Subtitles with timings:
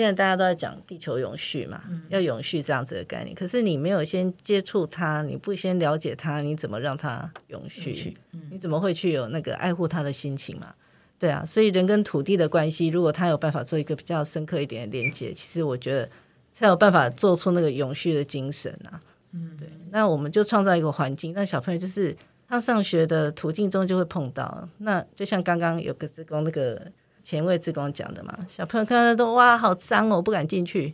[0.00, 3.34] 现在大家都在讲地球永续嘛，嗯、要永续这样子的概念。
[3.36, 7.90] 可是你没有先接触它，你不先了解它，你怎么让它永续？
[7.90, 10.74] 永续嗯、你怎么会去有那个爱护它的心情嘛？
[11.18, 16.08] 对啊，所以人跟土地的关系，如果他有办法做一个比较深刻一点的连接，其实我觉得
[16.50, 19.02] 才有办法做出那个永续的精神啊。
[19.32, 19.68] 嗯，对。
[19.90, 22.16] 那我们就创造一个环境，那小朋友就是
[22.48, 24.66] 他上学的途径中就会碰到。
[24.78, 26.90] 那就像刚刚有个职工那个。
[27.30, 30.92] 前卫志工讲的嘛，小朋友看到都哇，好脏哦，我不敢进去。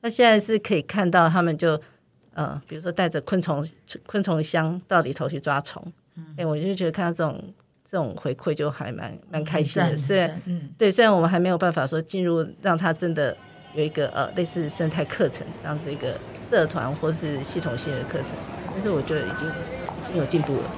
[0.00, 1.70] 那现在是可以看到他们就
[2.34, 3.66] 呃，比如说带着昆虫
[4.06, 7.52] 昆虫箱到里头去抓虫，哎、嗯欸，我就觉得看到这种
[7.84, 9.96] 这种回馈就还蛮蛮开心的。
[9.96, 13.36] 虽然嗯，对，虽然我们还没有办法说进入让他真的
[13.74, 16.16] 有一个呃类似生态课程这样子一个
[16.48, 18.36] 社团或是系统性的课程，
[18.70, 20.70] 但是我觉得已经已经有进步了。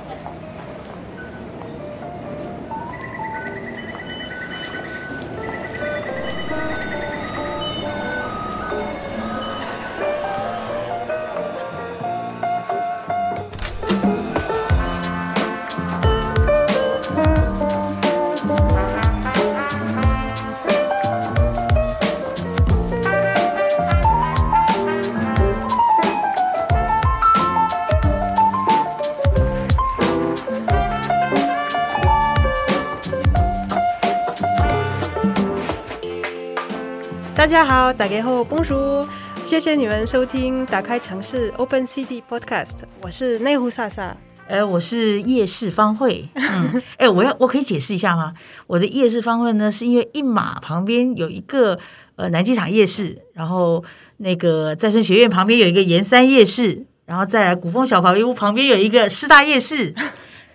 [37.84, 39.06] 大家好，大家好，Bonjour，
[39.44, 42.68] 谢谢你们收听《打开城市 Open City Podcast》，
[43.02, 44.16] 我是内湖萨萨，
[44.48, 48.32] 呃，我是夜市方慧， 嗯，哎，我要我可以解释一下吗？
[48.66, 51.78] 我的夜市方慧呢，是因为一马旁边有一个
[52.16, 53.84] 呃南机场夜市，然后
[54.16, 59.94] 那个再生学院旁边有一个盐山夜市，然后再来古风小房屋旁边有一个师大夜市。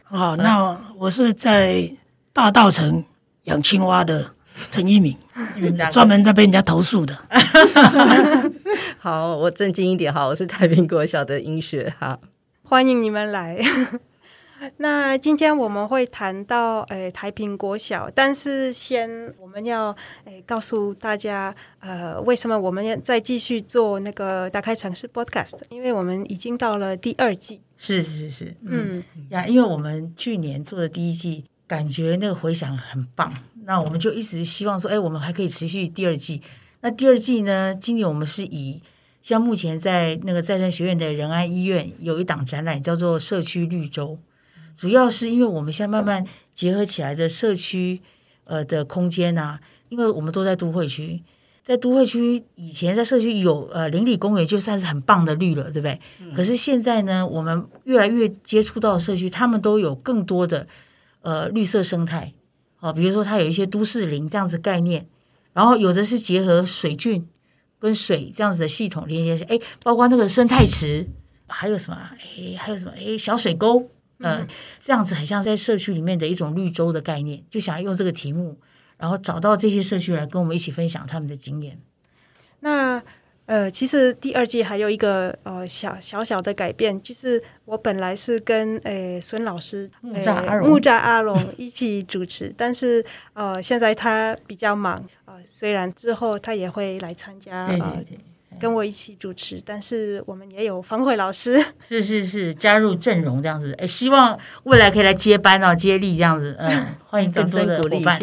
[0.02, 1.91] 好， 那我是在
[2.33, 3.05] 大道城
[3.43, 4.31] 养青蛙的。
[4.69, 5.16] 陈一鸣，
[5.91, 7.17] 专门在被人家投诉的。
[8.97, 10.13] 好，我正经一点。
[10.13, 11.93] 好，我是太平国小的英雪。
[11.99, 12.19] 好，
[12.63, 13.59] 欢迎你们来。
[14.75, 19.09] 那今天我们会谈到诶、呃、太平国小，但是先
[19.39, 19.92] 我们要
[20.25, 25.53] 诶、呃、告诉大家，呃，为什么我们要再继续做那个打开城市 Podcast？
[25.69, 27.61] 因为我们已经到了第二季。
[27.77, 33.31] 是是是，嗯呀，因为我们去年做的第一季，感觉那个回响很棒。
[33.69, 36.41] 那我们就一直希望说，哎，我们还可以持续第二季。
[36.81, 37.75] 那第二季呢？
[37.75, 38.81] 今年我们是以
[39.21, 44.17] 像目前在那个再生学院的仁安医院有一档展览，叫做“社区绿洲”，
[44.75, 48.02] 主要是因为我们现在慢慢结合起来的社区
[48.45, 49.59] 呃的空间啊，
[49.89, 51.21] 因为我们都在都会区，
[51.63, 55.99] 在都会区以前在社区有呃邻里公园，就算是很棒的绿了，对不对？
[56.21, 60.65] 嗯、可是现在呢，我们越来越接触到社区，他们都有更多的
[61.21, 62.33] 呃绿色生态。
[62.80, 65.08] 哦，比如说它有一些都市林这样子概念，
[65.54, 67.28] 然后有的是结合水圳
[67.78, 71.08] 跟水这样子的系统连接，哎，包括那个生态池，
[71.48, 71.98] 还有什么？
[72.14, 72.94] 哎，还有什么？
[72.98, 74.48] 哎，小水沟，呃，
[74.84, 78.58] 这样子很像在社区里面的一种绿洲的概念，就想要用这个题目，
[78.98, 81.80] 然后找到这些社区来跟我们一起分享他们的经验。
[82.61, 83.04] 那。
[83.49, 94.93] 呃，其实第二季还有一个呃小小小的改变，就是我本来是跟呃孙老师木扎阿荣、呃、木栅阿荣一起主持， 但是呃现在他比较忙
[95.26, 98.20] 啊、呃，虽然之后他也会来参加，对对对，
[98.60, 108.20] 跟我一起主持，但是我们也有方慧老师， 是是是加入阵容这样子，哎，希望未来可以来接班哦，接力这样子，嗯， 欢迎更多的伙伴。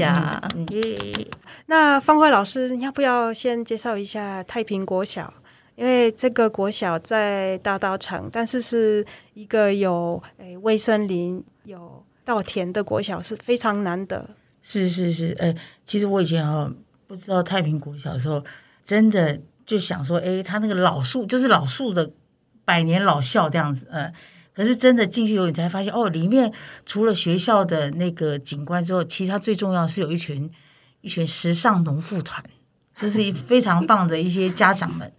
[0.54, 1.26] 嗯嗯
[1.68, 5.32] 那方慧老师，你要不要先介绍一下太平国小？
[5.74, 9.04] 因为这个国小在大稻埕，但是是
[9.34, 14.30] 一个有诶微森林、有稻田的国小，是非常难得。
[14.62, 16.72] 是是是，诶、其实我以前哈
[17.06, 18.42] 不知道太平国小的时候，
[18.84, 22.10] 真的就想说，诶、欸，他那个老树就是老树的
[22.64, 24.12] 百年老校这样子，嗯。
[24.54, 26.50] 可是真的进去以后，你才发现，哦，里面
[26.86, 30.48] 除了学校的那个景观之后，其实它最重要是有一群。
[31.06, 32.42] 一群时尚农妇团，
[32.96, 35.12] 就是非常棒的一些家长们。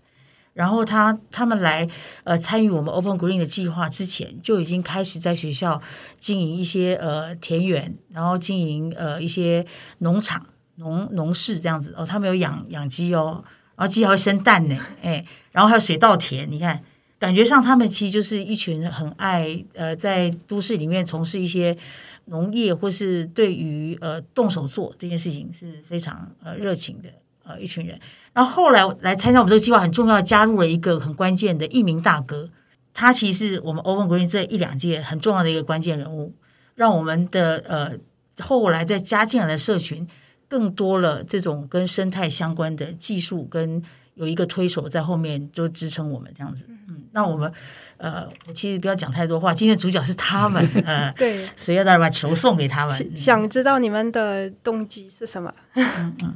[0.52, 1.88] 然后他他们来
[2.26, 5.82] 呃参与我们 Open Green 的计划之前，就已经开始在学校
[6.20, 9.66] 经营一些呃田园，然后经营呃一些
[10.00, 10.46] 农场、
[10.76, 12.06] 农农事这样子哦。
[12.06, 13.42] 他们有养养鸡哦，
[13.78, 15.24] 然后鸡还会生蛋呢，哎，
[15.54, 16.52] 然后还有水稻田。
[16.52, 16.84] 你看，
[17.18, 21.78] 感觉上他们其实就是一群很爱呃在都市里面从事一些。
[22.28, 27.10] 农业或是对于呃动手做这件事情是非常呃热情的
[27.44, 28.00] 呃一群人，
[28.34, 32.50] 然后后来来参加我们这个计划很重要，加入了一个很关键的一名大哥，
[32.94, 36.34] 他其实是我们 Open Green 这一两届很重要的一个关键人物，
[36.76, 37.98] 让我们的呃
[38.44, 40.08] 后来再加进来的社群
[40.48, 43.82] 更多了这种跟生态相关的技术，跟
[44.16, 46.66] 有一个推手在后面就支撑我们这样子。
[46.88, 47.52] 嗯，那我们
[47.98, 53.18] 呃，我其实不要讲太多话，今天主角是他们， 呃，对，所以要把球送给他们。
[53.18, 55.54] 想知道你们的动机是什么？
[55.74, 56.36] 嗯嗯，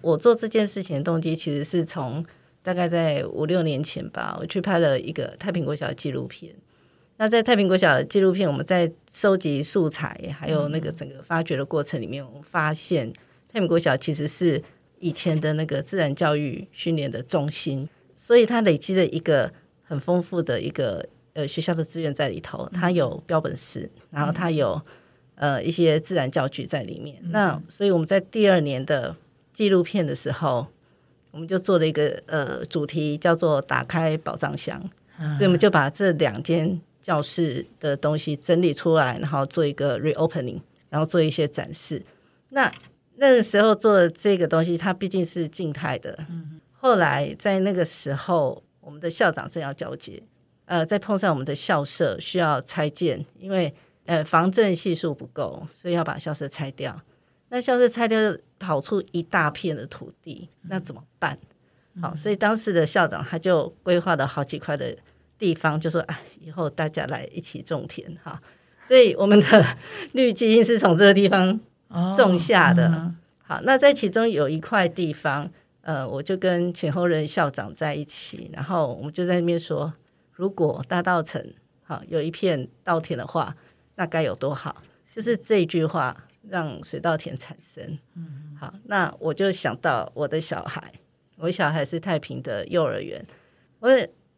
[0.00, 2.24] 我做这件事情的动机其实是从
[2.62, 6.54] 大概在五六年前吧，我去拍了一个太平国小的纪录片。
[7.18, 13.12] 那在太平国小的纪录片，我们在收集素材，还有那个整个发掘的过程里面，我们发现
[13.52, 14.60] 太平国小其实是
[14.98, 19.52] 以前的那个自然教育训练的中心，所以它累积了一个
[19.82, 22.68] 很丰富的一个呃学校的资源在里头。
[22.72, 24.80] 它有标本室，然后它有
[25.34, 27.18] 呃一些自然教具在里面。
[27.30, 29.16] 那所以我们在第二年的
[29.52, 30.66] 纪录片的时候，
[31.30, 34.80] 我们就做了一个呃主题，叫做“打开宝藏箱”，
[35.36, 36.80] 所以我们就把这两间。
[37.02, 42.00] 教室的东西整理出来，然后做一个 reopening，然后做一些展示。
[42.50, 42.72] 那
[43.16, 46.16] 那个时候做的这个东西，它毕竟是静态的。
[46.30, 46.60] 嗯。
[46.70, 50.22] 后来在那个时候，我们的校长正要交接，
[50.66, 53.72] 呃，再碰上我们的校舍需要拆建，因为
[54.04, 57.00] 呃防震系数不够，所以要把校舍拆掉。
[57.48, 58.18] 那校舍拆掉，
[58.58, 61.38] 跑出一大片的土地，那怎么办？
[61.94, 62.02] 嗯。
[62.02, 64.94] 好，所以当时的校长他就规划了好几块的。
[65.38, 68.40] 地方就说哎，以后大家来一起种田哈，
[68.80, 69.76] 所以我们的
[70.12, 71.58] 绿基因是从这个地方
[72.16, 72.86] 种下的。
[72.86, 75.50] 哦嗯、好，那在其中有一块地方，
[75.82, 79.92] 呃，我就跟前后任校长在一起，然后我们就在那边说，
[80.32, 81.44] 如果大稻城
[81.82, 83.54] 好有一片稻田的话，
[83.96, 84.82] 那该有多好？
[85.14, 86.16] 就是这一句话
[86.48, 87.98] 让水稻田产生。
[88.14, 90.92] 嗯，好，那我就想到我的小孩，
[91.36, 93.24] 我小孩是太平的幼儿园，
[93.78, 93.88] 我。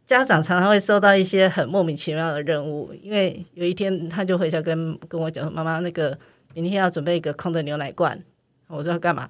[0.07, 6.19] 家长常常会收到一些很莫名其妙的任务，因为有一天他就回家跟跟我讲说：“妈妈，那个
[6.53, 8.23] 明天要准备一个空的牛奶罐。”
[8.69, 9.27] 我说：“要干嘛？”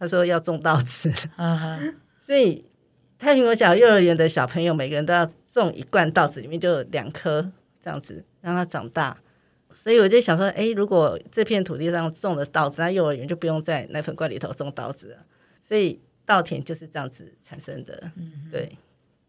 [0.00, 1.12] 他说：“要种稻子。
[2.18, 2.64] ”所以
[3.18, 9.16] 太平国小幼儿园的小朋友每个人都要种一罐稻子，里面就有两颗这样子，让它长大。
[9.70, 15.18] 所以我就想说：“哎，如果这片土地上种了稻子，那幼儿园就不用在奶粉罐里头种稻子了。”
[15.62, 18.10] 所以稻田就是这样子产生的。
[18.50, 18.76] 对。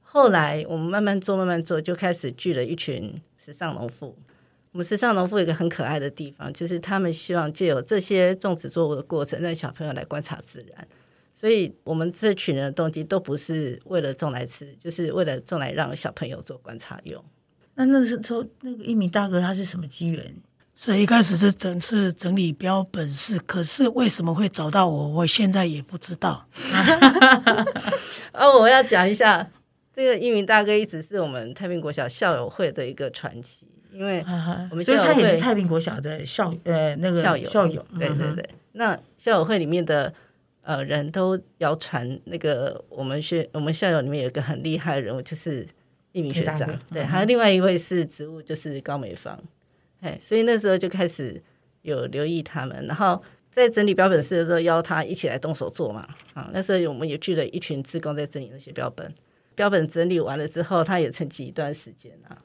[0.02, 4.18] 后来我们慢慢做，慢慢做，就开始聚了一群时尚农妇。
[4.72, 10.88] 我们时尚农夫有一个很可爱的地方，就是他们希望借由这些种植作物的过程，让小朋友来观察自然。
[11.34, 17.24] 所以，我们这群人的动机都不是为了种来吃，就是为了种来让小朋友做观察用。
[17.76, 20.36] 那那时候，那个一米大哥他是什么机缘？
[20.78, 25.08] 是一开始是整是整理标本是，可是为什么会找到我？
[25.10, 26.48] 我现在也不知道。
[28.34, 29.48] 哦，我要讲一下。
[29.94, 34.24] 这个一鸣大哥一直是我们太平国小校友会的一个传奇，因为
[34.70, 37.46] 我们所以他也是太平国小的校呃那个校友。
[37.46, 38.42] 校友，对对对。
[38.44, 40.14] 嗯、那校友会里面的
[40.62, 45.66] 呃人都谣传，那个我们学我们校友里面有一个很厉害的人物，就是
[46.12, 49.38] 一名学长，嗯、对，还有另外一位是植物，就是高美芳，
[50.00, 51.42] 哎，所以那时候就开始
[51.82, 53.22] 有留意他们，然后
[53.52, 59.14] 在整理标本室的时候邀他一起来动手做嘛，啊，那时候我们也聚了一群志工在整理那些标本。
[59.54, 62.38] 标本整理完了之后，他也沉寂一段时间啊。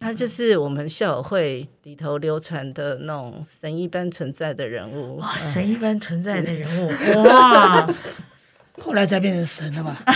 [0.00, 6.88] 他就是我们校友会里头流传的那种神一般存在的人物，哇，神一般存在的人物，
[7.24, 7.88] 哇！
[8.80, 10.00] 后来才变成神了吧？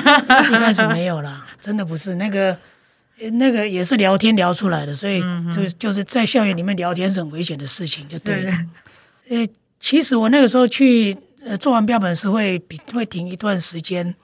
[0.48, 2.56] 一开始没有啦，真的不是那个，
[3.32, 5.20] 那个也是聊天聊出来的，所以
[5.52, 8.52] 就就是在校园里面聊天是很危险的事情，就对了。
[9.28, 9.46] 呃，
[9.80, 14.14] 其实我那个时候去呃做完标本是会比会停一段时间。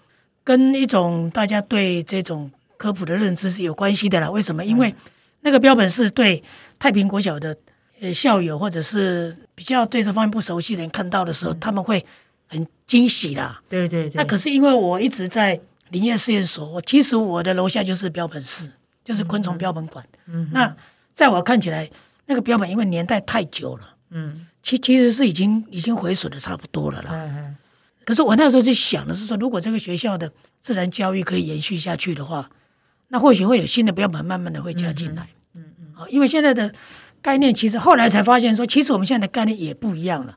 [0.45, 4.31] 跟一种大家对这种科普的认知是有关系的啦。
[4.31, 4.65] 为什么？
[4.65, 4.95] 因为
[5.41, 6.43] 那个标本是对
[6.79, 7.57] 太平国小的
[8.01, 12.05] 呃校友或者是比较对这方面不熟悉的人看到的时候，他们会
[12.47, 13.61] 很惊喜啦。
[13.69, 14.13] 对对对。
[14.15, 18.71] 那可是因为我一直在林业试验所，我其实我的楼下就是标本室，
[19.05, 20.05] 就是昆虫标本馆。
[20.27, 20.49] 嗯。
[20.53, 20.75] 那
[21.13, 21.89] 在我看起来，
[22.27, 27.11] 那个标本因为年代太久了，嗯，其其实是已经已经毁损的差不多了啦。
[27.13, 27.57] 嗯嗯。
[28.05, 30.31] 可是我那时候就想的是说，如果这个学校的
[30.61, 32.49] 自然教育可以延续下去的话，
[33.09, 35.29] 那或许会有新的标本慢慢的会加进来。
[35.55, 35.93] 嗯嗯。
[35.95, 36.73] 啊，因为现在的
[37.21, 40.37] 概念其实后来才发现说，其实我们现在的概念也不一样了。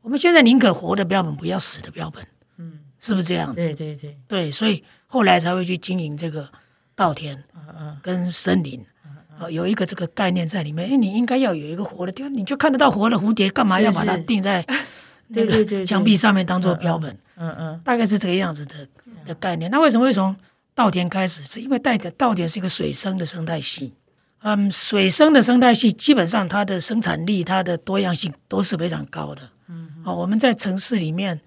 [0.00, 2.24] 我们现在宁可活的标本，不要死的标本。
[2.58, 3.56] 嗯，是不是这样子？
[3.56, 6.48] 对对对对，所以后来才会去经营这个
[6.94, 7.42] 稻田，
[8.02, 8.84] 跟森林，
[9.38, 10.90] 啊，有一个这个概念在里面。
[10.90, 14.64] 哎，你应该要有一个活的地方，你就看得到活的蝴蝶，干嘛要把它钉在？
[15.32, 18.86] 对对对，墙壁上面当做标本，嗯嗯，大概是这个样子的
[19.24, 19.70] 的概念。
[19.70, 20.36] 那为什么会从
[20.74, 21.42] 稻田开始？
[21.44, 23.94] 是因为带的稻田是一个水生的生态系，
[24.40, 29.42] 嗯，水生的生态系基本上它的生产力、它的多样性都是非常高的。
[29.68, 31.40] 嗯，好，我们在城市里面，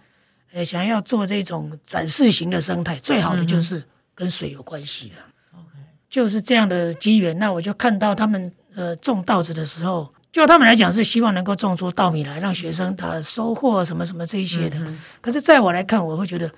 [0.54, 5.16] 呃想要做这种展示型的生态，最好的就是跟水有关系的。
[5.54, 5.66] OK，
[6.10, 7.38] 就是这样的机缘。
[7.40, 14.78] 那我就看到他们呃种稻子的时候，就他们来讲是希望能够种出稻米来，让学生他收获什么什么这一些的。
[14.80, 16.52] 嗯、可是在我来看，我会觉得，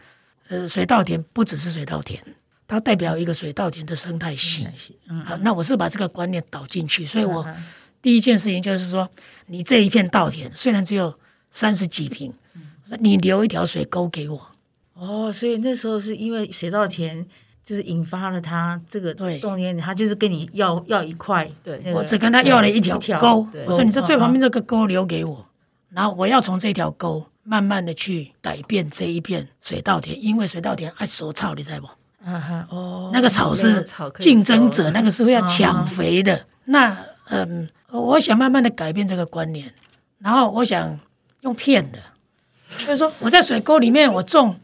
[0.49, 2.21] 呃，水稻田不只是水稻田，
[2.67, 4.67] 它代表一个水稻田的生态系。
[5.07, 7.45] 嗯，啊，那我是把这个观念导进去，所以我
[8.01, 9.09] 第一件事情就是说，
[9.45, 11.17] 你这一片稻田虽然只有
[11.49, 12.33] 三十几平，
[12.83, 14.51] 我说你留一条水沟给我。
[14.93, 17.25] 哦，所以那时候是因为水稻田
[17.63, 21.49] 就是引发了他这个动念，他就是跟你要要一块。
[21.63, 25.47] 对，我只跟他要了一条沟，我说你这最旁边这个沟留给我，
[25.89, 31.87] 然后我要从这条沟慢慢的去改变这一片水稻田，因为水稻田爱收草，你知道不？
[32.27, 33.87] 啊哈，哦，那个草是
[34.19, 36.45] 竞争者，那个是会要抢肥的。
[36.65, 36.97] 那
[37.29, 39.73] 嗯，我想慢慢的改变这个观念，
[40.19, 40.99] 然后我想
[41.41, 41.99] 用骗的，
[42.79, 44.59] 就是说我在水沟里面我种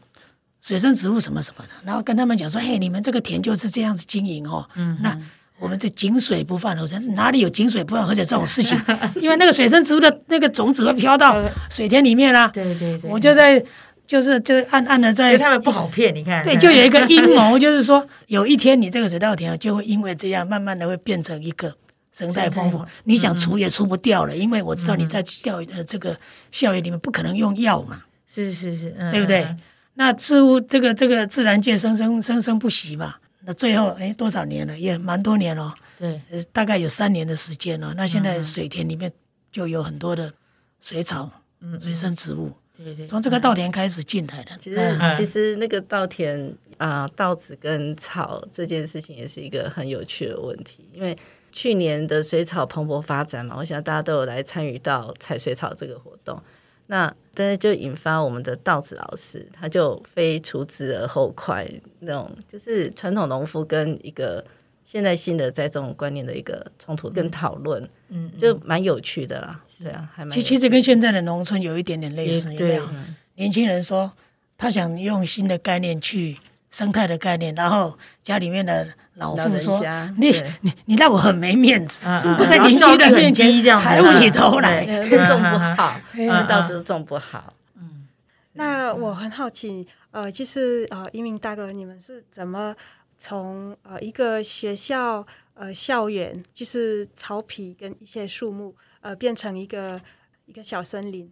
[0.60, 4.68] 水生植物什么什么的，然后跟他们讲说，嘿，你们这个田就是这样子经营哦。
[4.74, 5.18] 嗯，那
[5.58, 8.78] 我们这井水不犯河水，哪里有井水不犯河水这种事情？
[9.16, 12.48] 因为那个水生植物的那个种子会飘到水田里面啦。
[12.48, 13.64] 对对对，我就在。
[14.06, 21.74] 就是就暗暗的在，所以他们不好骗，你看，对，就有一个阴谋，就是说有一天你这个水稻田就会因为这样，慢慢的会变成一个
[22.12, 22.84] 生态丰富。
[23.04, 26.16] 你想除也除不掉了，因为我知道你在教育的这个
[26.52, 29.46] 校园里面不可能用药嘛，是是是，对不对？
[29.94, 33.14] 那植物这个这个自然界生生生生不息嘛，
[33.46, 36.20] 那最后哎多少年了，也蛮多年了，对，
[36.52, 37.94] 大概有三年的时间了。
[37.96, 39.10] 那现在水田里面
[39.50, 40.32] 就有很多的
[40.80, 41.30] 水草，
[41.60, 42.52] 嗯，水生植物。
[42.76, 44.50] 对对，从这个稻田开始进来的。
[44.58, 50.88] 其实，其实那个稻田啊，稻子跟草这件事情也是一个很有趣的问题。
[50.92, 51.16] 因为
[51.52, 56.40] 去年的水草蓬勃发展嘛，我想大家都有来参与到采水草这个活动。
[56.86, 61.68] 那但是就引发我们的稻子老师，他就非除之而后快，
[62.00, 64.44] 那种就是传统农夫跟一个。
[64.86, 70.30] 现在新的在这种观念的一个冲突跟讨论，嗯，就蛮有趣的啦，对啊，还蛮。
[70.32, 72.88] 其其实跟现在的农村有一点点类似，有没有？
[73.36, 74.12] 年轻人说
[74.56, 76.36] 他想用新的概念去
[76.70, 79.80] 生态的概念，然后家里面的老妇说
[80.18, 86.00] ：“你你你让我很没面子，我在邻居的面前抬不起头来，种不好，
[86.48, 88.06] 稻子种不好。”嗯，
[88.52, 92.74] 那我很好奇，呃，就是呃，一鸣大哥，你们是怎么？
[93.16, 100.00] 从呃一个学校呃校园，就是草皮跟一些树木，呃变成一个
[100.46, 101.30] 一个小森林。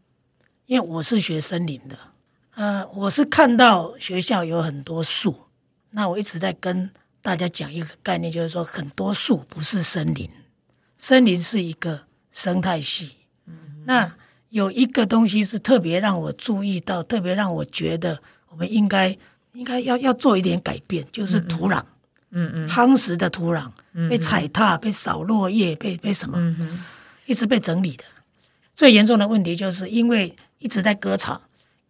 [0.67, 1.97] 因为我是学森林的，
[2.55, 5.35] 呃，我是看到学校有很多树，
[5.91, 10.31] 那我一直在跟大家讲一个概念，就是说很多树不是森林，
[10.99, 13.17] 森林是一个生态系。
[13.47, 14.15] 嗯，那
[14.51, 19.19] 有一个东西是特别让我注意到，特别让我觉得我们应该。
[19.55, 21.83] 应该要要做一点改变，就是土壤，
[22.31, 23.71] 嗯嗯，夯实的土壤
[24.09, 26.39] 被踩踏、被扫落叶、被被什么，
[27.33, 28.05] 一直被整理的。
[28.75, 31.41] 最严重的问题就是因为一直在割草，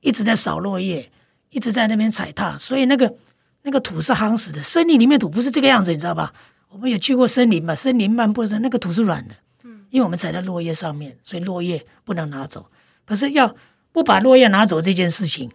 [0.00, 1.10] 一直在扫落叶，
[1.50, 3.14] 一直在那边踩踏，所以那个
[3.62, 4.62] 那个土是夯实的。
[4.62, 6.32] 森林里面土不是这个样子，你知道吧？
[6.70, 7.74] 我们有去过森林嘛？
[7.74, 9.34] 森林漫步的时候，那个土是软的，
[9.64, 12.70] 嗯，因为我们踩在落叶上面，所以落叶不能拿走。
[13.04, 13.54] 可是要
[13.92, 15.50] 不把落叶拿走这件事情，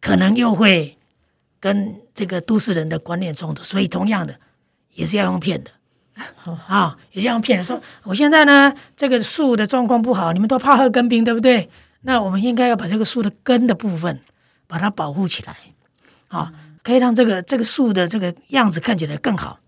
[0.00, 0.96] 可能又会。
[1.62, 4.40] 跟这个都市人的观念冲突，所以同样的
[4.94, 5.70] 也是要用骗的
[6.66, 7.64] 啊，也这样骗人。
[7.64, 11.68] 说我现在呢，这个树的状况不好，你们都怕喝根冰，对不对？
[12.02, 14.20] 那我们应该要把这个树的根的部分
[14.66, 15.56] 把它保护起来，
[16.28, 19.58] 啊，可以让这个这个树的这个样子看起来更好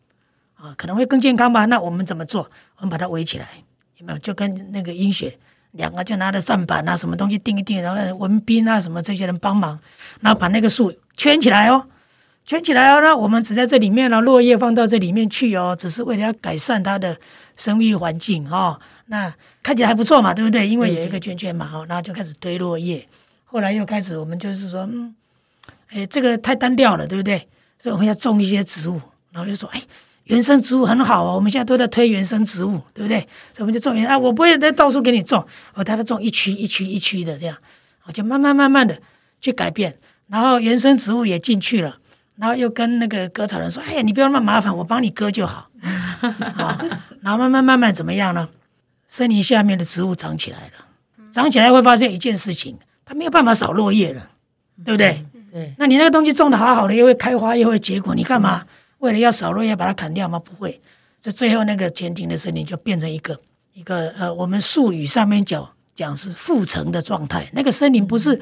[0.55, 1.65] 啊，可能会更健康吧？
[1.67, 2.51] 那我们怎么做？
[2.77, 3.49] 我们把它围起来，
[3.99, 4.19] 有没有？
[4.19, 5.39] 就跟那个英雪
[5.73, 9.79] 两个就拿着扇板啊，什么东西钉一钉，然后文斌啊什么这些人帮忙，
[10.21, 10.93] 然后把那个树。
[11.15, 11.87] 圈起来哦，
[12.45, 13.01] 圈起来哦。
[13.01, 17.17] 那我们只在这里面呢，落叶放到这里面去哦，只是为了要改善它的
[17.57, 18.81] 生育环境哦。
[19.07, 19.33] 那
[19.63, 20.67] 看起来还不错嘛，对不对？
[20.67, 23.07] 因为有一个圈圈嘛，哦，然后就开始堆落叶。
[23.45, 25.15] 后来又开始，我们就是说，嗯，
[25.89, 27.49] 哎，这个太单调了，对不对？
[27.79, 29.83] 所以我们要种一些植物，然后就说，哎，
[30.25, 31.35] 原生植物很好啊。
[31.35, 33.19] 我们现在都在推原生植物，对不对？
[33.53, 35.45] 所以我们就种原啊，我不会再到处给你种，
[35.75, 37.57] 我带它种一区一区一区的这样，
[38.05, 38.99] 我就慢慢慢慢的
[39.41, 39.99] 去改变。
[40.29, 41.99] 然后原生植物也进去了，
[42.37, 45.69] 然后又跟那个割草人说：“哎呀，你不要那么麻烦，我帮你割就好。
[46.57, 46.81] ”啊，
[47.21, 48.49] 然后慢慢慢慢怎么样呢？
[49.07, 50.87] 森林下面的植物长起来了，
[51.31, 54.31] 长起来会发现一件事情，它没有办法扫落叶了，
[54.85, 55.25] 对不对？
[55.53, 55.75] 对。
[55.79, 58.65] 那你那个东西种的好好的，又会开花又会结果，你干嘛
[58.99, 60.39] 为了要扫落叶把它砍掉吗？
[60.39, 60.81] 不会。
[61.21, 63.39] 就最后那个前庭的森林就变成一个
[63.75, 67.47] 一个呃，我们术语上面讲讲是复层的状态。
[67.53, 68.41] 那个森林不是。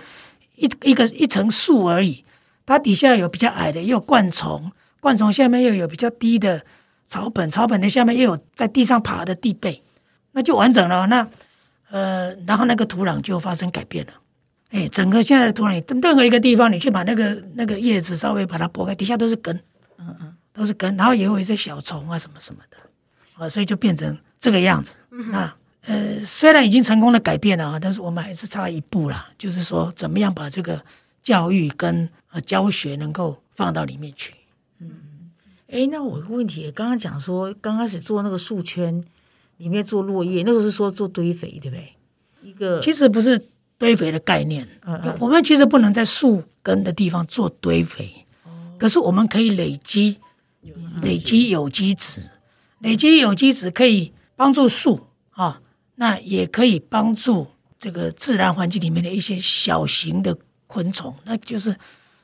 [0.56, 2.23] 一一个一层树而已，
[2.67, 6.64] 它底下有比较矮的，也有灌丛，灌丛下面又有比较低的
[7.07, 9.83] 草本，草本的下面又有在地上爬的地被，
[10.33, 11.07] 那就完整了。
[11.07, 11.29] 那
[11.90, 14.12] 呃，然后那个土壤就发生改变了。
[14.71, 19.57] 哎，整个现在的土壤，任何一个地方，你去把那个那个叶子稍微把它拨开，底下都是根，
[19.99, 22.76] 嗯嗯，都是根，然后也有一些小虫啊什么什么的，
[23.35, 24.93] 啊，所以就变成这个样子。
[25.33, 25.52] 那
[25.87, 30.81] 呃，虽然已经成功的改变了啊，但是我们还是差一步啦，就是说怎么样把这个
[31.23, 34.35] 教育跟呃教学能够放到里面去。
[34.79, 35.31] 嗯，
[35.69, 39.05] 哎，那我有个问题，刚刚讲说刚开始做那个树圈
[39.59, 41.95] 里面做落叶，那个是说做堆肥，对不对？
[42.43, 43.47] 一个其实不是。
[43.81, 50.19] 堆肥的概念，嗯嗯，我们其实不能在树根的地方做堆肥，哦、可是我们可以累积
[51.00, 52.21] 累积有机质，
[52.81, 55.62] 累积有机质可以帮助树啊，
[55.95, 57.47] 那也可以帮助
[57.79, 60.37] 这个自然环境里面的一些小型的
[60.71, 61.75] 昆虫，那就是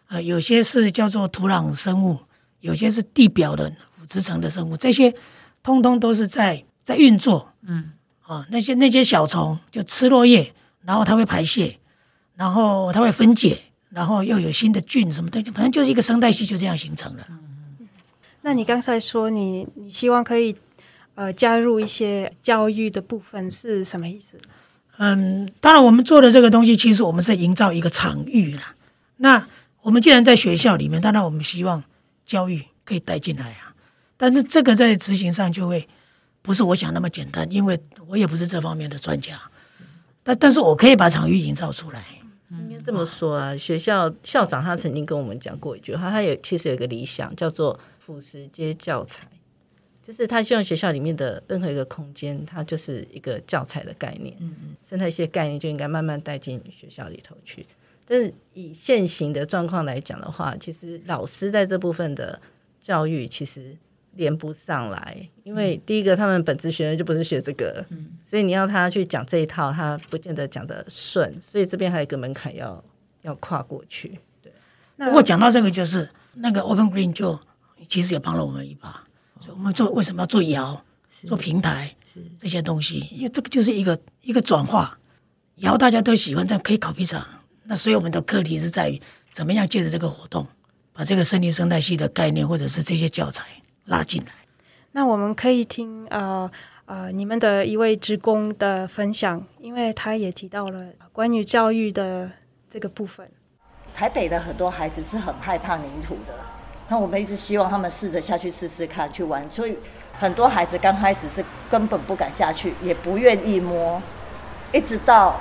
[0.07, 2.17] 呃有些是叫做土壤生物，
[2.61, 5.13] 有些是地表的腐殖层的生物，这些
[5.65, 10.53] 通通都是在在运作，嗯啊，那些那些小虫就吃落叶。
[10.87, 11.77] 然后它会排泄，
[12.37, 13.59] 然后它会分解，
[13.91, 17.27] 然后又有新的菌什么的，反正就是一个生态系就这样形成了。
[18.43, 20.55] 那你刚才说你你希望可以
[21.17, 24.39] 呃加入一些教育的部分是什么意思？
[24.99, 28.75] 嗯，当然我们做的这个东西，其实我们是营造一个场域啦。
[29.19, 29.47] 那
[29.83, 31.83] 我们既然在学校里面，当然我们希望
[32.25, 33.75] 教育可以带进来啊。
[34.17, 35.87] 但是这个在执行上就会
[36.41, 39.39] 不是我想那么简单，因为我也不是这方面的专家。
[40.23, 42.03] 但但是我可以把场域营造出来。
[42.51, 49.27] 应该这么说啊，学校校长他曾经跟我们讲过一句话，他有其实有一个理想，叫做俯拾皆教材，
[50.07, 54.37] 就是他希望学校里面的任何一个空间，它就是一个教材的概念。
[54.39, 57.67] 嗯嗯，生态系的概念就应该慢慢带进学校里头去。
[58.07, 62.41] 但是以现行的状况来讲的话，其实老师在这部分的
[62.81, 63.77] 教育，其实。
[64.17, 72.83] 连不上来，因为第一个他们本职学的就不是学这个，嗯、所以你要他去讲这一套，他不见得讲得顺，所以这边还有一个门槛要
[73.21, 74.19] 要跨过去。
[74.41, 74.51] 对，
[74.97, 77.39] 不过讲到这个，就是那个 Open Green 就
[77.87, 79.06] 其实也帮了我们一把，哦、
[79.47, 80.83] 所以我们做为什么要做窑、
[81.25, 82.99] 做平台是这些东西？
[83.13, 84.99] 因为这个就是一个一个转化，
[85.57, 87.25] 窑大家都喜欢，这样可以烤披萨。
[87.63, 90.45] 那所以我们的课题是在于怎么样借着这个活动，
[90.93, 93.45] 把这个森林生态系的概念或者是这些教材。
[93.85, 94.33] 拉进来，
[94.91, 96.51] 那我们可以听呃
[96.87, 102.29] 呃你们的一位职工的分享，因为他也提到了关于教育的
[102.69, 103.31] 这个部分。
[103.95, 106.35] 台北的很多孩子是很害怕泥土的，
[106.89, 109.49] 那我们一直希望他们试着下去试试看，去玩。
[109.51, 109.77] 所以
[110.19, 114.01] 很多孩子刚开始是根本不敢下去，也不愿意摸，
[114.73, 115.37] 一直到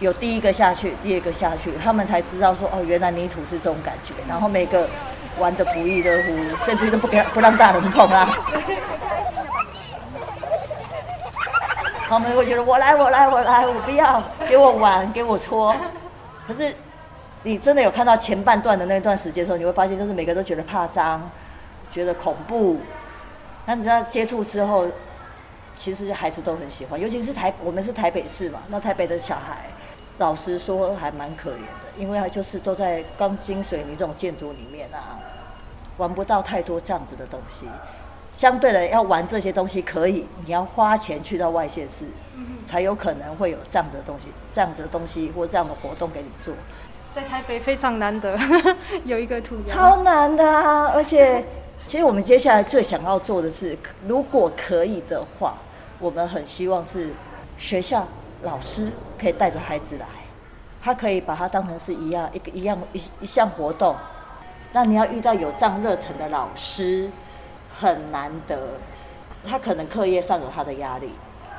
[0.00, 4.14] 有第一个下去，第二个下去，他们才知道说哦，原来泥土是这种感觉。
[4.28, 4.88] 然后每个。
[5.38, 8.28] 玩得不亦乐乎，甚至都不给不让大人碰啊！
[12.06, 15.74] 他们会觉得我来我来我来，我不要，给我玩，给我搓。
[16.46, 16.74] 可是
[17.44, 21.30] 你真的有看到前半段的那段时间的时候，你会发现，就是每个都觉得怕脏，
[21.90, 22.78] 觉得恐怖。
[23.66, 24.86] 但你知道接触之后，
[25.74, 29.66] 其实孩子都很喜欢，尤其是台我们是台北市嘛，那台北的小孩，
[30.18, 31.98] 老实说还蛮可怜的。
[31.98, 35.18] 因为他就是都在钢筋水泥这种建筑里面啊，
[35.98, 37.66] 玩不到太多这样子的东西。
[38.32, 42.06] 相对的，要玩这些东西可以，你要花钱去到外县市，
[42.64, 46.54] 才有可能会有这样子的东西、这样子的东西或这样的活动给你做。
[47.14, 48.38] 在台北非常难得
[49.04, 50.90] 有一个土壤，超难的啊！
[50.94, 51.44] 而且，
[51.84, 53.76] 其实我们接下来最想要做的是，
[54.08, 55.54] 如果可以的话，
[55.98, 57.10] 我们很希望是
[57.58, 58.08] 学校
[58.42, 58.88] 老师
[59.20, 60.06] 可以带着孩子来。
[60.84, 63.94] 他可以把它当成是一样一个一样一一项活动，
[64.72, 67.08] 那你要遇到有这样热忱的老师
[67.78, 68.58] 很难得。
[69.44, 71.10] 他可能课业上有他的压力，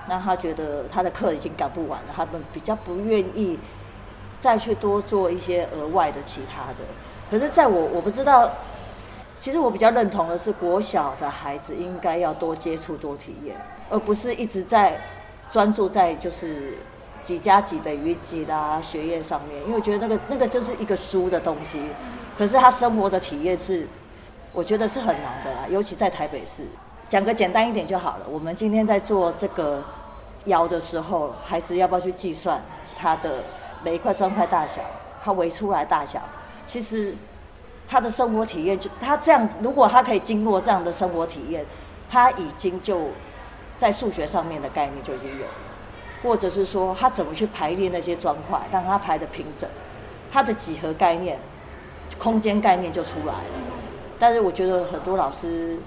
[0.10, 3.58] 那他觉得他的课已经赶不完了，他们比较不愿意
[4.44, 6.84] 再去多做一些额外的其他的。
[7.32, 8.52] 可是，在我我不知道，
[9.40, 13.56] 其实我比较认同的是，国小的孩子应该要多接触、多体验，
[13.90, 15.00] 而不是一直在
[15.50, 16.74] 专注在就是。
[17.24, 21.82] 几加几等于几啦，学业上面，因为我觉得那个那个就是一个书的东西，
[22.38, 23.88] 可是他生活的体验是，
[24.52, 26.66] 我觉得是很难的啦，尤其在台北市。
[27.08, 29.82] 讲个简单一点就好了，我们今天在做这个
[30.48, 32.62] 摇的时候，孩子要不要去计算
[32.98, 33.42] 他的
[33.84, 34.82] 每一块砖块大小，
[35.24, 36.20] 他围出来大小？
[36.66, 37.14] 其实
[37.88, 41.66] 他的生活体验就他这样子，如果他可以经过这样的生活体验，
[42.10, 43.10] 他已经就
[43.78, 45.52] 在数学上面的概念就已经有了。
[46.24, 49.70] 或者是说他怎么去排列那些砖块，让它排得平整，
[50.32, 51.38] 它的几何概念、
[52.18, 53.40] 空间概念就出来了。
[54.18, 55.78] 但是我觉得很多老师，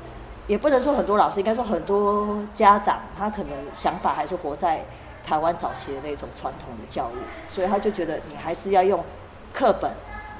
[0.46, 4.84] 也不能说很多老师，应该说很多家长，他可能想法还是活在
[5.26, 9.04] 台湾早期的那种传统的教育，所以他就觉得你还是要用
[9.52, 9.90] 课本、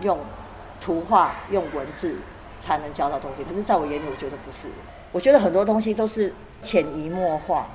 [0.00, 0.18] 用
[0.80, 2.16] 图画、用文字
[2.60, 3.42] 才能教到东西。
[3.42, 4.68] 可是，在我眼里，我觉得不是。
[5.10, 7.66] 我觉得很多东西都是潜移默化。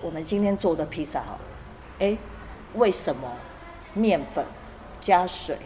[0.00, 1.40] 我们今天做的披萨，好了，
[1.98, 2.16] 哎，
[2.74, 3.28] 为什么
[3.94, 4.44] 面粉
[5.00, 5.58] 加水？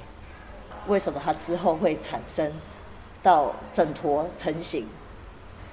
[0.87, 2.53] 为什么它之后会产生
[3.23, 4.87] 到整坨成型？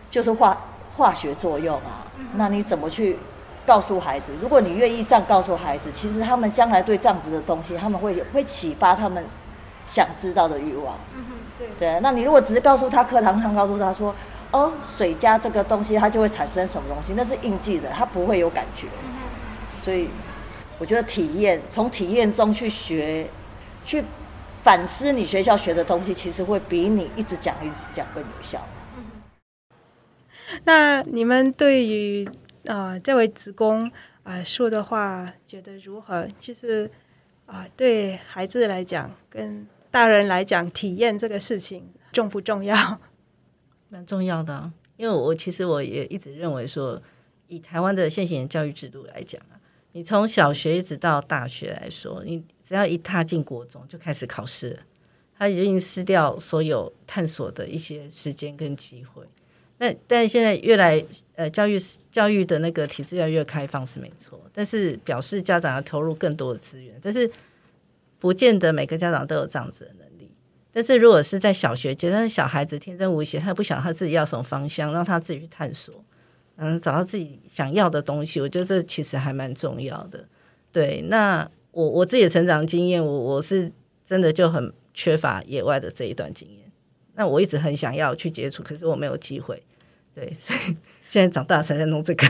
[0.09, 0.57] 就是化
[0.95, 2.07] 化学作用啊。
[2.33, 3.17] 那你怎么去
[3.65, 4.31] 告诉孩子？
[4.41, 9.23] 如果你愿意这样告诉孩子，其实他们将来对这样子的东西，他们会会启发他们
[9.87, 10.97] 想知道的欲望。
[11.15, 11.67] 嗯哼，对。
[11.79, 14.13] 对，那你如果只是告诉他课堂上告诉他说，
[14.51, 17.13] 哦，水加这个东西，它就会产生什么东西？
[17.15, 18.87] 那是印记的，他不会有感觉。
[19.81, 20.09] 所以，
[20.77, 23.27] 我觉得体验，从体验中去学，
[23.83, 24.03] 去
[24.63, 28.59] 反思你学校学的东西，其实会比你一直讲一直讲更有效。
[30.65, 33.91] 那你们对于啊、呃、这位职工
[34.23, 36.27] 啊、说的话，觉得如何？
[36.39, 36.89] 其实
[37.45, 42.75] 啊、对孩子来讲，跟大人来讲，体验这个事情重不重要？
[43.89, 47.01] 蛮重要的，因为我其实我也一直认为说，
[47.47, 49.59] 以台湾的现行教育制度来讲啊，
[49.91, 54.79] 你从小学一直到大学来说，你只要一踏进国中就开始考试，
[55.37, 59.23] 他已经失掉所有探索的一些时间跟机会。
[59.79, 61.03] 那但现在越来
[61.35, 61.77] 呃教育
[62.11, 67.29] 教育的那个体制越来越开放是没错，但是表示家长要投入更多的资源，但是
[68.19, 70.31] 不见得每个家长都有这样子的能力。
[70.71, 75.93] 但是如果是在小学阶段，小孩子天真无邪，他不晓得他自己要什么方向，让他自己去探索，
[76.55, 80.25] 嗯，找到自己想要的东西，我觉得这其实还蛮重要的。
[80.71, 83.71] 对，那我我自己的成长经验，我我是
[84.05, 86.62] 真的就很缺乏野外的这一段经验。
[87.15, 89.61] 那我一直很想要去接触，可是我没有机会。
[90.13, 92.27] 对，所以 现在长大才在弄这个。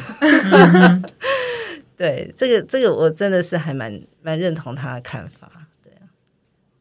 [1.95, 5.49] 对，这个这个我真的是还蛮蛮认同他的看法。
[5.83, 5.91] 对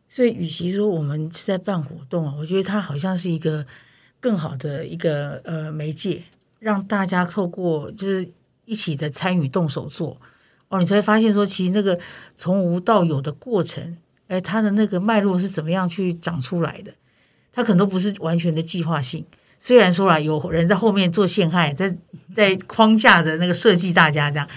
[0.09, 3.65] 所以，与其说我们是在办活动啊，我觉得它好像是一个
[4.21, 6.23] 更好的一个呃媒介，
[6.59, 8.29] 让大家透过就是
[8.65, 10.17] 一起的参与动手做
[10.69, 11.99] 哦，你才会发现说，其实那个
[12.37, 13.97] 从无到有的过程，
[14.29, 16.93] 哎，它的那个脉络是怎么样去长出来的？
[17.53, 19.25] 它可能都不是完全的计划性。
[19.59, 21.97] 虽然说啦，有人在后面做陷害，在
[22.35, 24.49] 在框架的那个设计大家这样，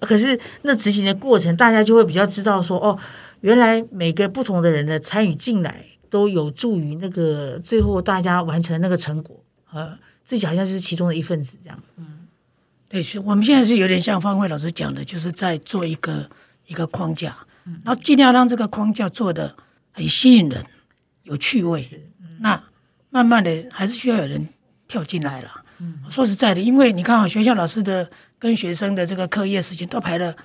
[0.00, 2.98] 可是那执行的过程，大家就会比较知道说哦。
[3.40, 9.38] 原来每个不同的人的参与进来，都有助于那个最后大家完成的那个成果，
[9.70, 11.78] 呃，自己好像就是其中的一份子这样。
[11.98, 12.26] 嗯，
[12.88, 16.30] 对，是我们现在是有点像方慧老师讲的，就是在做一个
[16.68, 17.36] 一个框架，
[17.66, 19.54] 嗯，然后尽量让这个框架做的
[19.92, 20.64] 很吸引人、
[21.24, 21.86] 有趣味。
[22.44, 22.62] 嗯，那
[23.10, 24.48] 慢慢的还是需要有人
[24.86, 25.50] 跳进来了。
[25.78, 30.36] 嗯，说实在的，因为你看啊，学校老师的跟学生的这个课业时间都排得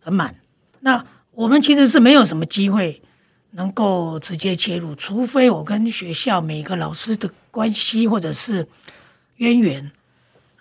[0.00, 0.34] 很满，
[0.80, 1.04] 那。
[1.36, 3.02] 我们其实是没有什么机会
[3.50, 8.64] 能够直接切入，除非我跟学校每个老师的关系或者是
[9.38, 9.90] 渊源，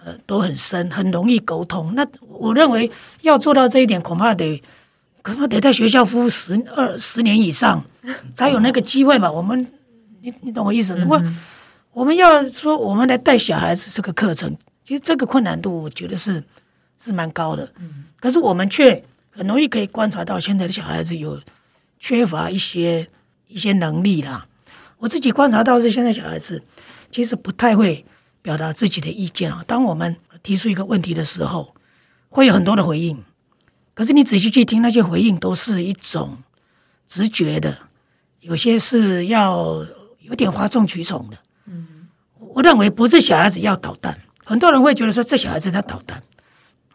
[0.04, 1.94] 呃，都很深，很容易沟通。
[1.94, 4.64] 那我认为要做到这一点，恐怕得
[5.22, 7.86] 恐怕得在学校服务十二十年以上，
[8.34, 9.32] 才有那个机会吧。
[9.32, 9.72] 我们，
[10.24, 10.98] 你你懂我意思？
[10.98, 11.22] 如果
[11.92, 16.44] 我们要说我们来带小孩子这个课程，其实这个困难度我觉得是
[16.98, 17.72] 是蛮高的。
[18.20, 19.04] 可是我们却。
[19.36, 21.42] 很容易可以观察到，现在的小孩子有
[21.98, 23.10] 缺乏一些
[23.48, 24.46] 一些能力啦。
[25.00, 26.62] 我自己观察到是，现在小孩子
[27.10, 28.06] 其实不太会
[28.44, 29.64] 表达自己的意见啊。
[29.66, 31.74] 当我们提出一个问题的时候，
[32.30, 33.24] 会有很多的回应，
[33.96, 36.38] 可是你仔细去听，那些回应都是一种
[37.08, 37.76] 直觉的，
[38.42, 39.84] 有些是要
[40.34, 41.38] 有点哗众取宠的。
[41.68, 42.08] 嗯，
[42.40, 46.24] 我认为不是小孩子要捣蛋，很多人会觉得说这小孩子在捣蛋，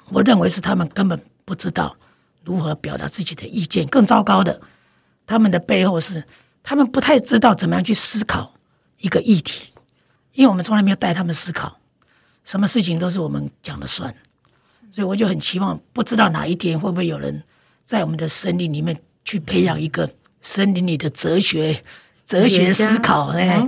[0.08, 1.96] 我认为是他们根本不知道。
[2.44, 3.86] 如何表达自己的意见？
[3.86, 4.60] 更糟糕的，
[5.24, 6.24] 他们的背后是
[6.64, 8.54] 他们不太知道怎么样去思考
[8.98, 9.68] 一个议题，
[10.32, 11.78] 因为我们从来没有带他们思考，
[12.44, 14.12] 什么事情都是我们讲了算，
[14.90, 17.44] 所以我就很期望，不知道哪一天会不会有人
[17.84, 21.84] 在我们的森林里面去培养一个森林里的哲学、
[22.28, 23.66] 哲学思考，哎，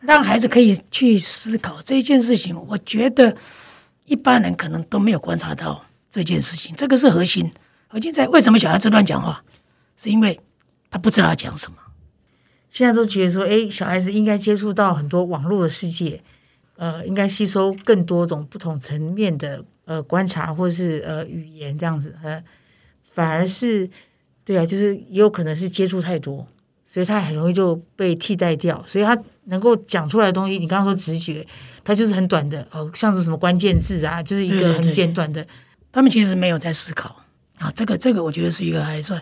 [0.00, 2.54] 让孩子可以去思考这件事情。
[2.68, 3.34] 我觉得
[4.04, 7.50] 一般人可能都没有观察到这件事情，这个是核心。
[7.88, 9.42] 而现在为什么小孩子乱讲话？
[9.96, 10.38] 是因为
[10.90, 11.78] 他不知道要讲什么。
[12.68, 16.20] 现在都觉得说，哎，小孩子应该接触到很多网络的世界，
[16.76, 22.14] 呃，应该吸收更多种不同层面的呃观察，或是呃语言这样子。
[22.22, 22.42] 呃，
[23.14, 23.88] 反而是
[24.44, 26.46] 对啊，就是也有可能是接触太多，
[26.94, 28.80] 所以他很容易就被替代掉。
[28.86, 31.44] 所以他能够讲出来的东西，你刚刚说直觉，
[31.82, 35.42] 他就是很短的哦，像是什么关键字啊，就是一个很简短的。
[35.42, 37.16] 对对对，他们其实没有在思考
[37.58, 39.20] 啊，这个这个我觉得是一个还算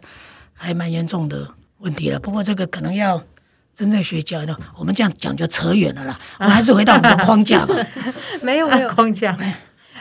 [0.52, 2.20] 还蛮严重的问题了。
[2.20, 3.24] 不过这个可能要
[3.72, 6.20] 真正学教育，我们这样讲就扯远了啦。
[6.40, 7.74] 我们还是回到我们的框架吧。
[8.44, 9.34] 没有没有框架。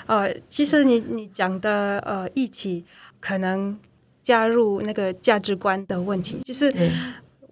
[0.07, 2.83] 呃，其实你你讲的呃，一起
[3.21, 3.79] 可能
[4.21, 6.69] 加入那个价值观的问题，就是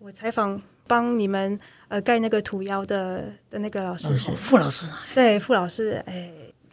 [0.09, 6.31] 我采访帮你们呃盖那个土窑的的那个老师，傅老师，对傅老师，哎，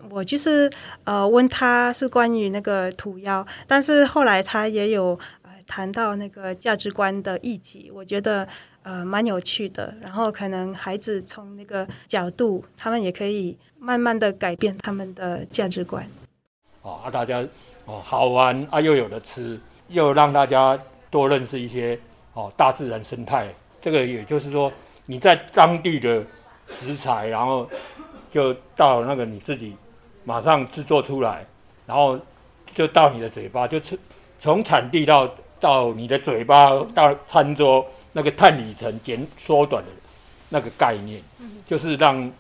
[0.09, 0.71] 我就是
[1.05, 5.09] 呃问他是关于那个土窑，但是后来他也有
[5.43, 8.49] 呃谈到那个价值观的议题，我觉得
[8.83, 13.55] 呃蛮有趣的，然后可能孩子从那个角度，他们也可以。
[13.79, 16.05] 慢慢的改变他们的价值观。
[16.81, 17.47] 哦，啊，大家
[17.85, 20.77] 哦好玩啊，又有的吃，又让大家
[21.11, 21.97] 多认识一些
[22.37, 23.53] 哦大自然生态。
[23.83, 24.73] 这个也就是说，
[25.07, 26.25] 你在当地的
[26.69, 27.69] 食材，然后
[28.31, 29.75] 就到那个你自己
[30.23, 31.45] 马上制作出来，
[31.87, 32.17] 然后
[32.73, 33.99] 就到你的嘴巴，就从
[34.39, 39.91] 从产地到到你的嘴巴到餐桌，那个碳里程减缩短的
[40.49, 41.21] 那个概念，
[41.67, 42.31] 就是让。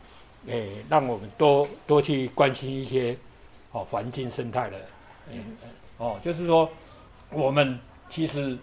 [0.49, 3.17] 诶、欸，让我们多多去关心一些
[3.73, 4.77] 哦环境生态的，
[5.33, 5.43] 嗯，
[5.99, 6.71] 哦，就是说
[7.33, 7.77] 我们
[8.09, 8.57] 其实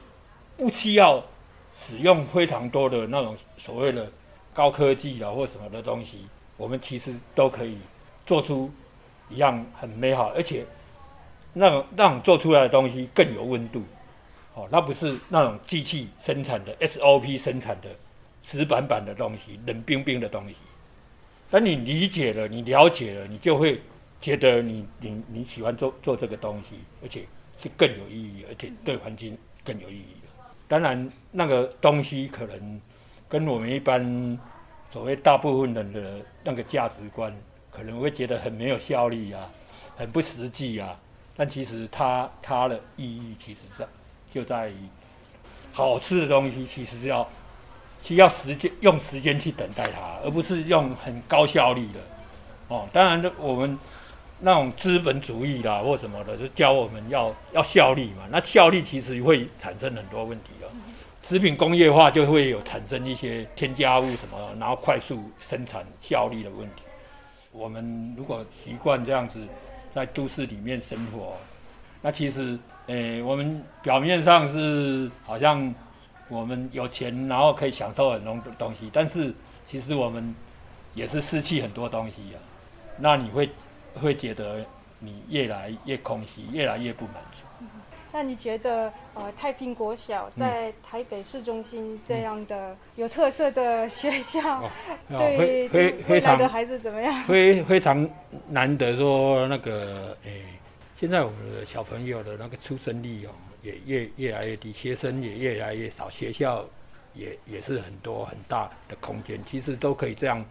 [0.57, 1.23] 不需要
[1.77, 4.11] 使用非常多的那种所谓的
[4.53, 7.77] 高科技啊或什么的东西，我们其实都可以
[8.25, 8.71] 做出
[9.29, 10.65] 一样很美好，而且
[11.53, 13.81] 那种那种做出来的东西更有温度，
[14.53, 17.89] 哦，那不是那种机器生产的 SOP 生产的
[18.43, 20.55] 死板板的东西，冷冰冰的东西。
[21.49, 23.81] 当你理解了，你了解了，你就会
[24.21, 27.25] 觉得你你你喜欢做做这个东西，而且
[27.59, 30.15] 是更有意义，而且对环境更有意义。
[30.67, 32.82] 当然，那个东西可能
[33.30, 34.39] 跟我们一般
[34.91, 37.34] 所谓大部分人的那个价值观，
[37.71, 39.49] 可能会觉得很没有效率啊，
[39.95, 40.97] 很不实际啊。
[41.36, 43.86] 但其实它它的意义，其实在
[44.34, 44.76] 就在于
[45.71, 47.28] 好吃的东西，其实是要。
[48.06, 52.02] 需要时间，用时间去等待它，而不是用很高效率的。
[52.67, 53.80] 哦，当然，我们
[54.43, 58.23] 那种资本主义啦或什么的，就教我们要要效率嘛。
[58.29, 60.67] 那效率其实会产生很多问题啊。
[61.27, 66.84] 食品工业化就会有产生一些添加物什么，然后快速生产效率的问题。
[67.51, 69.39] 我们如果习惯这样子
[69.95, 71.36] 在都市里面生活，
[72.01, 75.73] 那其实，诶，我们表面上是好像。
[76.29, 79.32] 我们有钱，然后可以享受很多东西，但是
[79.69, 80.34] 其实我们
[80.95, 82.39] 也是失去很多东西啊。
[82.97, 83.47] 那你会
[84.01, 84.65] 会觉得
[84.99, 87.65] 你越来越空虚，越来越不满足。
[88.12, 94.69] 那你觉得呃，太平国小在台北市中心这样的有特色的学校，
[95.10, 95.67] 嗯、对
[96.08, 97.23] 未来的孩子怎么样？
[97.23, 98.08] 非非常
[98.47, 100.43] 难得说那个诶，
[100.95, 103.29] 现在我们的小朋友的那个出生率哦。
[103.63, 106.65] 也越越来越低，学生也越来越少，学校
[107.13, 110.43] 也也是很多很大的空间，其实都可以这样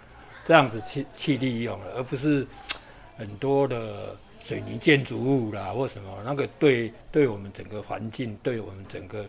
[0.47, 2.47] 这样子去去利用了，而不是
[3.23, 9.25] 很多的水泥建筑物啦或什么，那个对对我们整个环境，对我们整个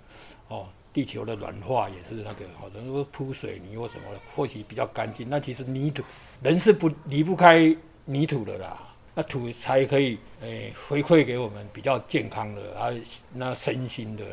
[0.48, 6.02] 哦地球的软化也是那个，好多人说铺水泥或什么的，或许比较干净，那其实泥土
[6.42, 7.76] 人是不离不开
[8.06, 8.90] 泥土的啦。
[9.14, 12.90] 那土才可以诶、回馈给我们比较健康的啊，
[13.32, 14.26] 那身心的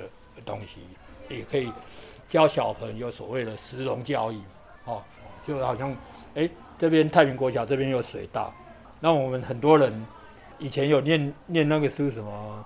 [0.42, 0.80] 东西，
[1.28, 1.70] 也可以
[2.30, 4.40] 教小朋友所谓的食农教育，
[4.86, 5.02] 哦，
[5.46, 5.94] 就好像
[6.32, 8.50] 诶、这边太平国小这边有水稻，
[9.00, 9.92] 那我们很多人
[10.58, 12.64] 以前有念念那个书什么，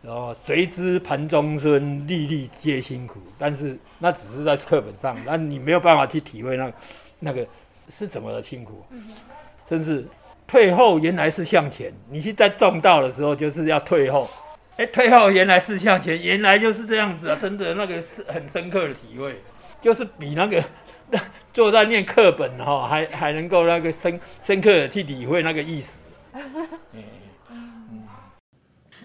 [0.00, 6.72] 然后谁知盘中餐，粒粒皆辛苦，但是那只是在课本上，那你没有办法去体会那、
[7.18, 7.46] 那个
[7.90, 8.84] 是怎么的辛苦，
[9.68, 10.06] 真是。
[10.44, 14.28] 退后原来是向前，你是在种稻的时候就是要退后，
[14.76, 17.38] 哎，退后原来是向前，原来就是这样子啊！
[17.40, 19.40] 真的那个是很深刻的体会，
[19.80, 20.62] 就是比那个
[21.52, 25.98] 坐在念课本哈、哦，还还能够那个深深刻的去理会那个意思。
[26.34, 27.02] 嗯
[27.50, 28.02] 嗯，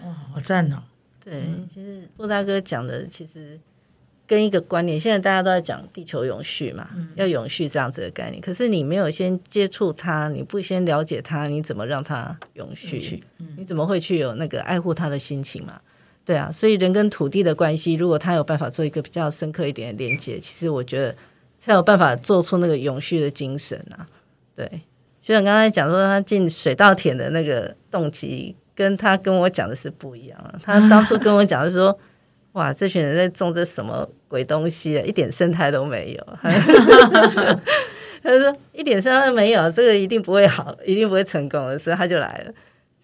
[0.04, 0.82] 哇，好赞哦！
[1.24, 3.60] 对，其实傅大哥讲的其实。
[4.26, 8.38] 跟一个观念，现在大家都在讲地球永续嘛，嗯、要永续这样子的概念。
[8.42, 13.24] 可是你没有先接触它，你不先了解它，你怎么让它永续？
[13.38, 15.80] 嗯、你怎么会去有那个爱护它的心情嘛？
[16.26, 21.16] 对啊，所以人跟土地的关系，如果他有办法做一个比较深刻一点的连接，其实我觉得
[21.58, 24.06] 才有办法做出那个永续的精神啊。
[24.54, 24.66] 对，
[25.20, 30.58] 就像刚才讲说他进水稻田的那个动机，跟他跟我讲的是不一样的。
[30.62, 31.98] 他当初跟我讲的是说。
[32.52, 36.26] 哇，这群人在种这什么鬼东西啊，一点生态都没有。
[38.20, 42.52] 他说一点生态都没有，这个一定不会好，一定不会成功的，所以他就来了，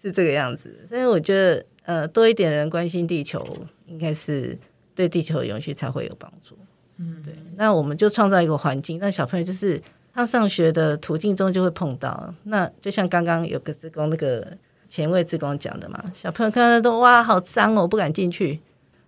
[0.01, 0.83] 是这个样子。
[0.89, 3.45] 所以我觉得，呃，多一点人关心地球，
[3.85, 4.57] 应该是
[4.93, 6.57] 对地球的永续才会有帮助。
[6.97, 7.33] 嗯，对。
[7.55, 9.81] 那我们就创造一个环境，那小朋友就是
[10.13, 12.33] 他上学的途径中就会碰到。
[12.43, 14.45] 那就像刚刚有个职工那个
[14.87, 18.59] 前卫职工讲的嘛，小朋友看到都哇好脏哦，不敢进去。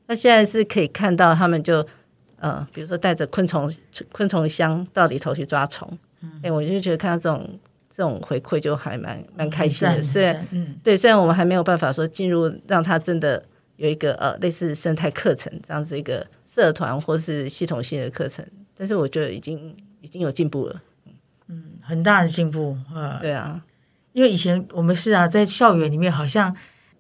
[0.08, 1.86] 那现在是可以看到他们就。
[2.40, 3.68] 呃，比如说带着昆虫
[4.12, 5.98] 昆虫箱到里头去抓虫，
[6.44, 10.04] 哎、我就觉得看到这种这种回馈就还蛮蛮开心的。
[10.04, 13.44] 虽然，嗯，对，虽然我们还没有办法说进入让他真的
[13.78, 16.24] 有一个呃类似生态课程这样子一个
[16.58, 20.82] 社团或是系统性的课程，但是我觉得已经已经有进步了，
[21.48, 23.20] 嗯，很大的进步啊。
[23.22, 23.62] 对啊，
[24.12, 26.54] 因为以前我们是啊，在校园里面好像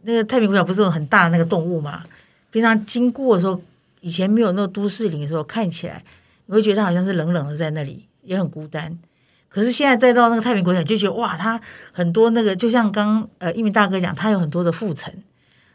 [0.03, 2.03] 那个太平国小不是有很大的那个动物嘛，
[2.51, 3.61] 平常经过的时候。
[3.99, 6.01] 以前没有那个都市林的时候，看起来
[6.45, 8.97] 你会觉得它好像是冷冷的在那里，也很孤单。
[9.49, 11.59] 可是现在再到那个太平国小，就觉得哇，它
[11.91, 15.11] 很多那个，就像刚呃一鸣大哥讲，它有很多的复层，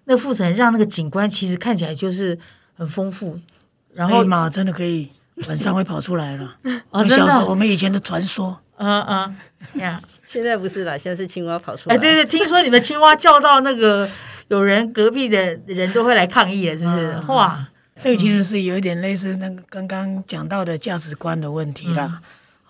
[0.04, 2.38] 那个复层让那个景观其实看起来就是
[2.74, 3.38] 很丰富。
[3.94, 5.10] 然后马真的可以
[5.48, 6.56] 晚上会跑出来了。
[6.90, 8.58] 哦，真的，我们以前的传说。
[8.78, 9.36] 嗯嗯
[9.74, 11.94] 呀， 现在不是了，现在是青蛙跑出来。
[11.94, 14.08] 哎，对对，听说你们青蛙叫到那个
[14.48, 17.12] 有人隔壁的人都会来抗议了，是不是？
[17.12, 17.68] 嗯、哇！
[18.00, 22.20] 这个其实是有一点类似那个刚刚讲到的价值观的问题啦。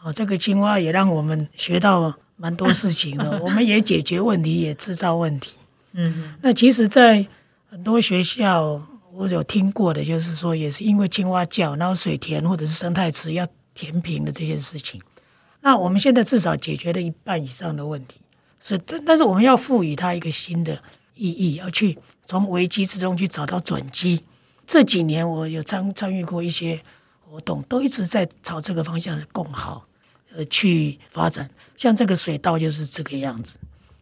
[0.02, 5.56] 哦、嗯，这个青蛙也让我们学到蛮多事情的， 我们也解决问题，也制造问题。
[5.92, 7.24] 嗯，那其实，在
[7.70, 8.82] 很多学校，
[9.22, 15.00] 我有听过的，就是说，也是因为青蛙叫，然后水田或者是生态池要填平的这件事情。
[15.60, 18.20] 那我们现在至少解决了一半以上的问题，
[18.58, 20.82] 是，但但是我们要赋予它一个新的
[21.14, 24.24] 意义，要去从危机之中去找到转机。
[24.66, 26.80] 这几年我有参参与过一些
[27.20, 29.86] 活动，都一直在朝这个方向共好，
[30.34, 31.48] 呃，去发展。
[31.76, 33.56] 像这个水稻就是这个样子，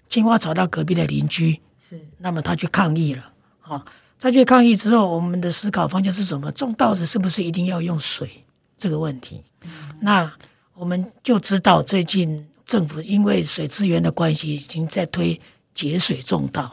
[0.09, 3.85] 青蛙找到隔壁的邻居，是，那么他去抗议了，啊，
[4.21, 6.53] 他去抗议之后，我们的思考方向是什么？
[6.53, 8.45] 种稻子是不是一定要用水
[8.77, 9.43] 这个问题？
[9.63, 10.31] 嗯、那
[10.75, 15.41] 我们就知道，最近政府因为水资源的关系，已经在推
[15.73, 16.71] 节水种稻，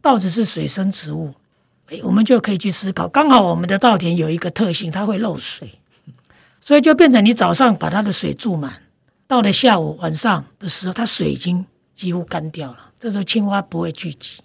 [0.00, 1.34] 稻子是水生植物。
[1.88, 5.78] 哎，我们就可以去思考，刚好我们的稻田有一个特性，它会漏水，
[6.58, 8.80] 所以就变成你早上把它的水注满，
[9.26, 12.90] 到了下午晚上的时候，它水已经几乎干掉了。
[12.98, 14.40] 这时候青蛙不会聚集，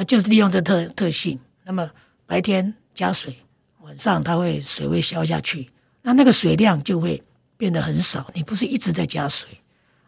[0.00, 1.38] 那就是利用这特特性。
[1.62, 1.90] 那么
[2.24, 3.36] 白天加水，
[3.82, 5.68] 晚上它会水位消下去，
[6.00, 7.22] 那那个水量就会
[7.58, 8.30] 变得很少。
[8.32, 9.46] 你不是一直在加水，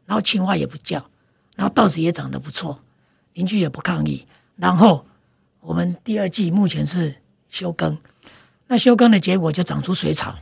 [0.06, 1.04] 然后青蛙也不叫，
[1.56, 2.82] 然后稻子也长得不错，
[3.34, 4.26] 邻居也不抗议，
[4.56, 5.06] 然后。
[5.60, 7.14] 我们第二季目前是
[7.48, 7.96] 休耕，
[8.66, 10.36] 那休耕的结果就长出水草，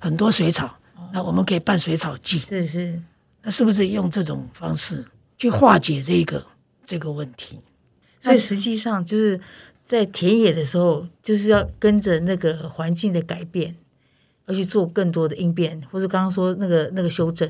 [0.00, 0.74] 很多水草。
[1.12, 3.02] 那我们可以拌水草剂，是是。
[3.42, 5.04] 那是不是用这种方式
[5.36, 6.46] 去化解这个
[6.86, 7.60] 这个问题？
[8.20, 9.40] 所以实际上就是
[9.86, 13.74] 在田野的时候，就是要跟着那个环境的改变，
[14.46, 17.48] 要去做更多的应变，或者刚刚说那个那个修正。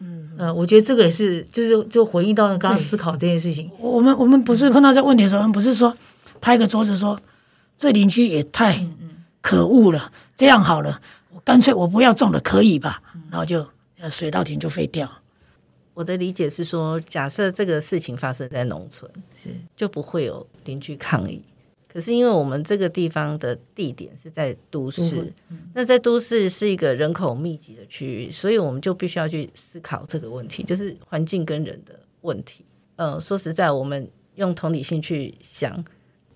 [0.00, 3.70] 嗯呃，我觉得这个也是，就是就回应到刚刚思考这件事情。
[3.78, 5.96] 我们我们不是碰到这个问题的时候，我们不是说。
[6.40, 7.20] 拍个桌子说
[7.76, 8.86] ：“这邻居也太
[9.40, 11.00] 可恶了，这样好了，
[11.32, 13.66] 我干脆我不要种了，可以吧？”然后就
[14.08, 15.17] 水稻田就废掉。
[15.98, 21.42] 我的理解是说，假设这个事情发生在农村，是就不会有邻居抗议。
[21.92, 25.32] 可是因为我们这个地方的地点是在都市，
[25.74, 32.64] 那在都市是一个人口密集的区域，所以我们就必须要去思考这个问题，就是环境跟人的问题。
[32.94, 35.84] 呃，说实在，我们用同理心去想。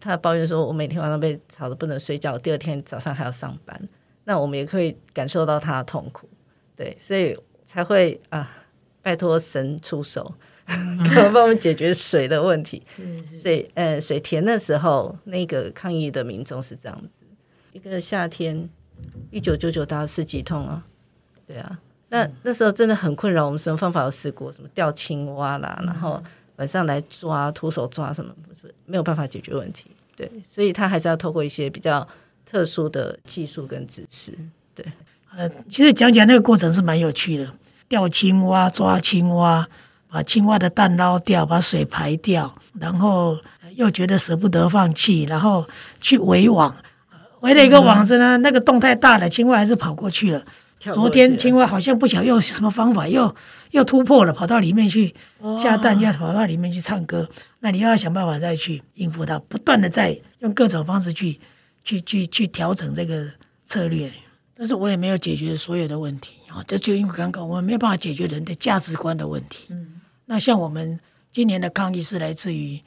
[0.00, 3.88] 他抱怨说：“我每天晚上被吵得不能睡觉，第二天早上还要上班。”
[4.26, 6.28] 那我们也可以感受到他的痛苦，
[6.74, 8.61] 对，所以才会啊，
[9.02, 10.32] 拜托神出手，
[11.34, 12.82] 帮我们解决水的问题。
[13.42, 17.26] 水，呃，水田的时候，那个抗议的民众是这样子：
[17.72, 18.68] 一个夏天，
[19.30, 20.84] 一九九九大四级痛啊，
[21.46, 23.44] 对啊，那那时候真的很困扰。
[23.44, 26.22] 我们什么方法都试过，什么钓青蛙啦，然后
[26.56, 28.34] 晚上来抓，徒手抓什么。
[28.84, 32.06] 没有办法解决问题，对，所以他还是要透过一些比较
[32.44, 34.32] 特殊的技术跟知识，
[34.74, 34.84] 对。
[35.34, 37.54] 呃，其实讲讲那个过程是蛮有趣的，
[37.92, 39.68] 钓青蛙、抓青蛙，
[40.08, 43.36] 把青蛙的蛋捞掉，把水排掉，然后
[43.76, 45.68] 又觉得舍不得放弃，然后
[46.00, 46.74] 去围网，
[47.40, 50.42] 围了一个网子呢，嗯、那个洞太大了，青蛙还是跑过去了。
[50.94, 53.36] 昨天青蛙好像不晓得用什么方法，又
[53.72, 55.14] 又突破了，跑到里面去
[55.62, 57.28] 下蛋，又要跑到里面去唱歌。
[57.60, 61.38] 那你又要想办法再去应付它，不断的在用各种方式去
[61.84, 63.26] 去去去调整这个
[63.66, 64.10] 策略，
[64.56, 66.64] 但是我也没有解决所有的问题啊。
[66.66, 69.66] 这就因为刚刚我们没有办法解决人的价值观的问题。
[69.70, 70.98] 嗯，那像我们
[71.30, 72.80] 今年的抗议是来自于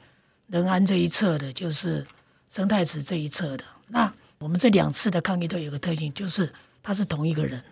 [0.46, 2.06] 仁安这一侧的，就是
[2.48, 3.64] 生态池这一侧的。
[3.88, 6.52] 那我们这两次的抗议都有个特性，就是
[6.82, 7.62] 他是同一个人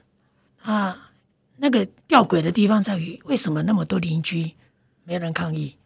[0.62, 1.10] 啊。
[1.56, 4.52] 那个吊诡的地方在于，为什么那么多邻居
[5.04, 5.76] 没人抗议，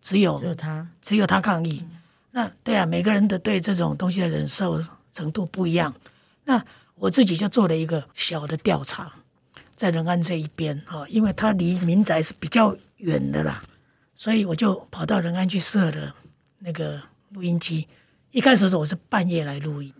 [0.00, 1.80] 只有只有他，只有他抗议？
[1.82, 2.00] 嗯
[2.36, 4.82] 那对啊，每个人的对这种东西的忍受
[5.12, 5.94] 程度不一样。
[6.42, 6.60] 那
[6.96, 9.12] 我自己就做了一个小的调查，
[9.76, 13.62] 在仁安这一边啊，因为它离民宅是比较远的啦，
[14.14, 16.14] 所以我就跑到仁安去设了
[16.58, 17.00] 那个
[17.30, 17.86] 录音机。
[18.30, 19.92] 一开始的时候我是半夜来录音，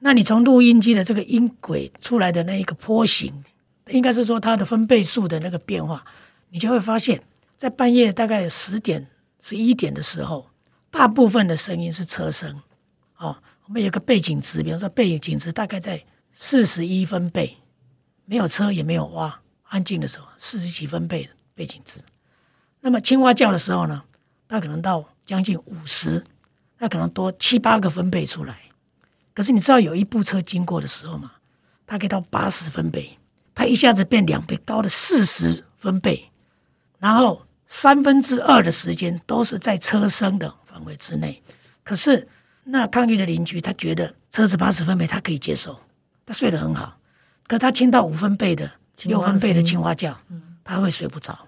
[0.00, 3.44] 那你从录音机的这个音轨出来的那一个波形，
[3.88, 6.04] 应该是说它的分贝数的那个变化，
[6.50, 7.22] 你就会发现，
[7.56, 9.06] 在半夜大概十点、
[9.40, 10.46] 十一点的时候。
[10.90, 12.60] 大部分的声音是车声，
[13.16, 13.34] 哦，
[13.64, 17.56] 我们有个背景值，比方说背景值大概在四十一分贝，
[18.24, 22.00] 没有车也没有蛙，安静的时候四十几分贝的背景值。
[22.80, 24.02] 那么青蛙叫的时候呢，
[24.48, 26.24] 它可能到将近五十，
[26.78, 28.58] 它可能多七八个分贝出来。
[29.34, 31.32] 可是你知道有一部车经过的时候嘛？
[31.86, 33.18] 它可以到八十分贝，
[33.54, 36.30] 它一下子变两倍，高了四十分贝，
[36.98, 40.54] 然后三分之二的时间都是在车声的。
[40.72, 41.42] 范围之内，
[41.84, 42.26] 可是
[42.64, 45.78] 那抗议的邻居他觉得车子八十分贝他可以接受，
[46.24, 46.96] 他睡得很好。
[47.52, 48.72] 可他听到五分贝的、
[49.02, 50.18] 六分贝的青蛙叫，
[50.64, 51.38] 他会睡不着。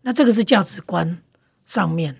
[0.00, 1.18] 那这个是价值观
[1.66, 2.16] 上面，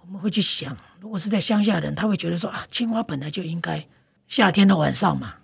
[0.00, 3.84] 我们会去想，如果是在乡下人，他会觉得说啊，青蛙本来就应该
[4.28, 5.34] 夏天的晚上嘛，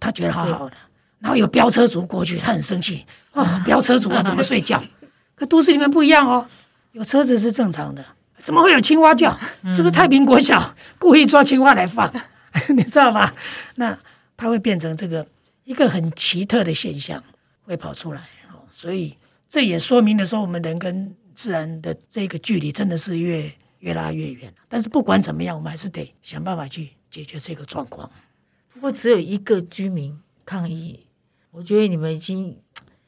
[0.00, 0.76] 他觉得好好的。
[1.20, 4.82] 然后有飙车族过去，他很生气啊，飙车族啊 怎么睡觉？
[5.36, 6.48] 可都市里面不一样哦，
[6.90, 8.04] 有车子是正常的。
[8.38, 9.38] 怎么会有青蛙叫？
[9.72, 12.12] 是不是太平国小故意抓青蛙来放？
[12.74, 13.32] 你知道吗？
[13.76, 13.96] 那
[14.36, 15.24] 他会变成这个
[15.64, 17.22] 一个很奇特的现象，
[17.62, 18.28] 会跑出来。
[18.72, 19.16] 所以
[19.48, 23.50] 这也说明了说，我们人跟自然的这个距离真的是越
[23.80, 24.52] 越拉越远。
[24.68, 28.10] 但是不管怎么样，我们还是得想办法去解决这个状况。
[28.72, 31.06] 不过只有一个居民抗议，
[31.50, 32.56] 我觉得你们已经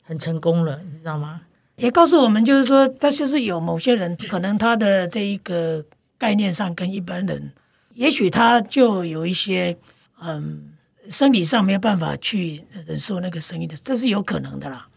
[0.02, 1.40] 很成功了，你知道吗？
[1.76, 5.84] 也告诉我们，就是说，他就是有某些人，可能他的这一个
[6.16, 7.52] 概念上跟一般人，
[7.94, 9.76] 也许他就有一些
[10.20, 10.73] 嗯，
[11.10, 14.88] 生理上没有办法去忍受那个声音的，这是有可能的啦。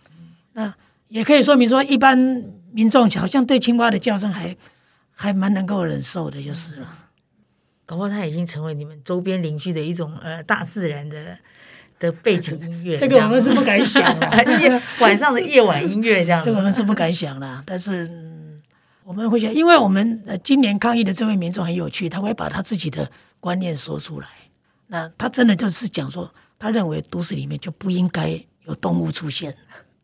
[0.53, 0.73] 那
[1.07, 2.17] 也可以说明说，一般
[2.71, 4.55] 民众好像对青蛙的叫声还
[5.13, 6.93] 还蛮能够忍受的，就是了。
[7.85, 11.37] 搞不好它已经成为你们周边邻居的一种呃大自然的。
[11.99, 14.29] 的背景音乐， 这个我们是不敢想的。
[15.01, 17.63] 晚上的夜晚音乐这样，这个我们是不敢想的。
[17.65, 18.61] 但是、嗯、
[19.03, 24.27] 我们会想，因为我们今年抗议的这位民众很有趣，他会把他自己的观念说出来。
[24.87, 29.55] 那他真的就是讲说，他认为都市里面就不应该有动物出现。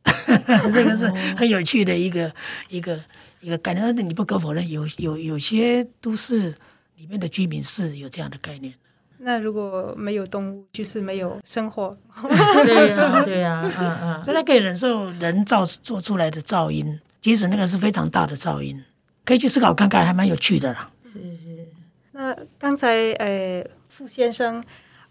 [0.74, 1.08] 这个是
[1.38, 2.32] 很有趣的一个
[2.70, 3.00] 一个
[3.40, 3.86] 一个概念。
[3.86, 6.54] 但是你不可否认，有有有些都市
[6.98, 8.74] 里面的居民是有这样的概念。
[9.20, 11.98] 那如果没有动物，就是没有生活。
[12.66, 14.24] 对呀、啊， 对呀、啊，嗯嗯。
[14.28, 18.84] 那他可以忍受人造做出来的噪音，即使那个是非常大的噪音，
[19.24, 20.92] 可以去思考看看，还蛮有趣的啦。
[21.06, 21.68] 是是。
[22.12, 24.64] 那刚才呃，傅先生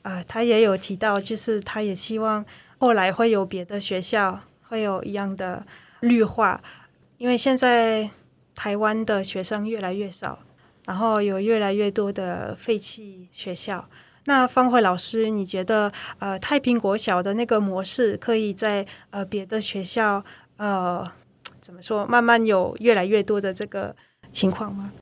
[0.03, 2.45] 啊、他也有提到，就是他也希望
[2.78, 5.64] 后来会有别的学校会有一样的
[6.01, 6.61] 绿化，
[7.18, 8.11] 因为现在
[8.55, 10.39] 台湾的学生越来越少。
[10.85, 13.89] 然后有越来越多的废弃学校。
[14.24, 20.24] 那方慧老师，你觉得呃太平国小的那个模式，可以在呃别的学校
[20.57, 21.09] 呃
[21.61, 23.95] 怎么说，慢慢有越来越多的这个
[24.33, 24.93] 情况吗？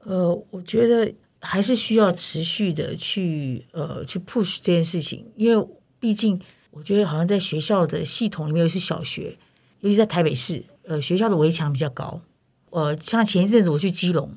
[0.00, 1.10] 呃，我觉得
[1.42, 5.68] 还是需要持续的去呃去 push 这件事情，因为
[6.00, 6.40] 毕竟
[6.70, 9.36] 我觉得好像在学校的系统里面，是小学，
[9.80, 12.22] 尤其在台北市，呃学校的围墙比较高。
[12.70, 14.34] 呃，像前一阵子我去基隆。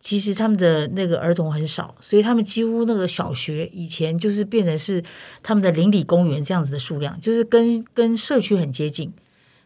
[0.00, 5.02] 其实他们的那个儿童很少，所以他们几乎那个小学以前就是变成是
[5.42, 9.12] 他们的邻里公园这样子的数量，就是跟跟社区很接近，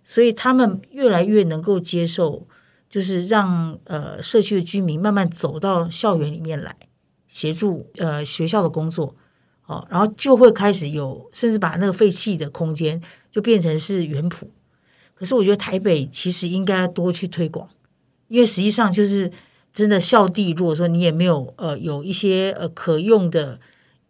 [0.05, 2.47] 所以他们越来越能够接受，
[2.93, 6.76] 就是让呃社区的居民慢慢走到校园里面来
[7.26, 9.16] 协助呃学校的工作，
[9.66, 14.45] 哦，然后就会开始有甚至把那个废弃的空间就变成是园圃。
[15.14, 17.68] 可是我觉得台北其实应该多去推广，
[18.28, 19.32] 因为实际上就是。
[19.74, 23.59] 真的校地，如果说你也没有呃有一些呃可用的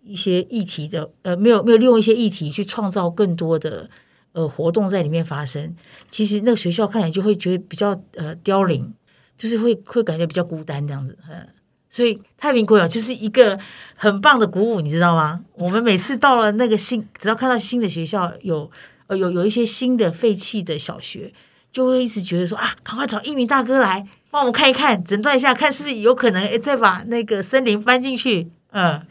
[0.03, 3.89] 一些议题的呃没有没有利用一些议题去创造更多的
[4.33, 5.74] 呃活动在里面发生，
[6.11, 8.93] 其实那个学校看起来就会觉得比较呃凋零，
[9.37, 11.16] 就是会会感觉比较孤单这样子。
[11.30, 11.49] 嗯，
[11.91, 13.59] 所以太平国小就是一个
[13.95, 15.41] 很棒的鼓舞，你知道吗？
[15.55, 18.70] 我们每次到了那个新，只要看到新的学校有
[19.09, 21.33] 呃有有一些新的废弃的小学，
[21.70, 28.51] 就会一直觉得说啊，赶快找一名大哥来帮我们看一看，诊断一下，看是不是有可能再把那个森林搬进去。
[28.70, 29.07] 嗯，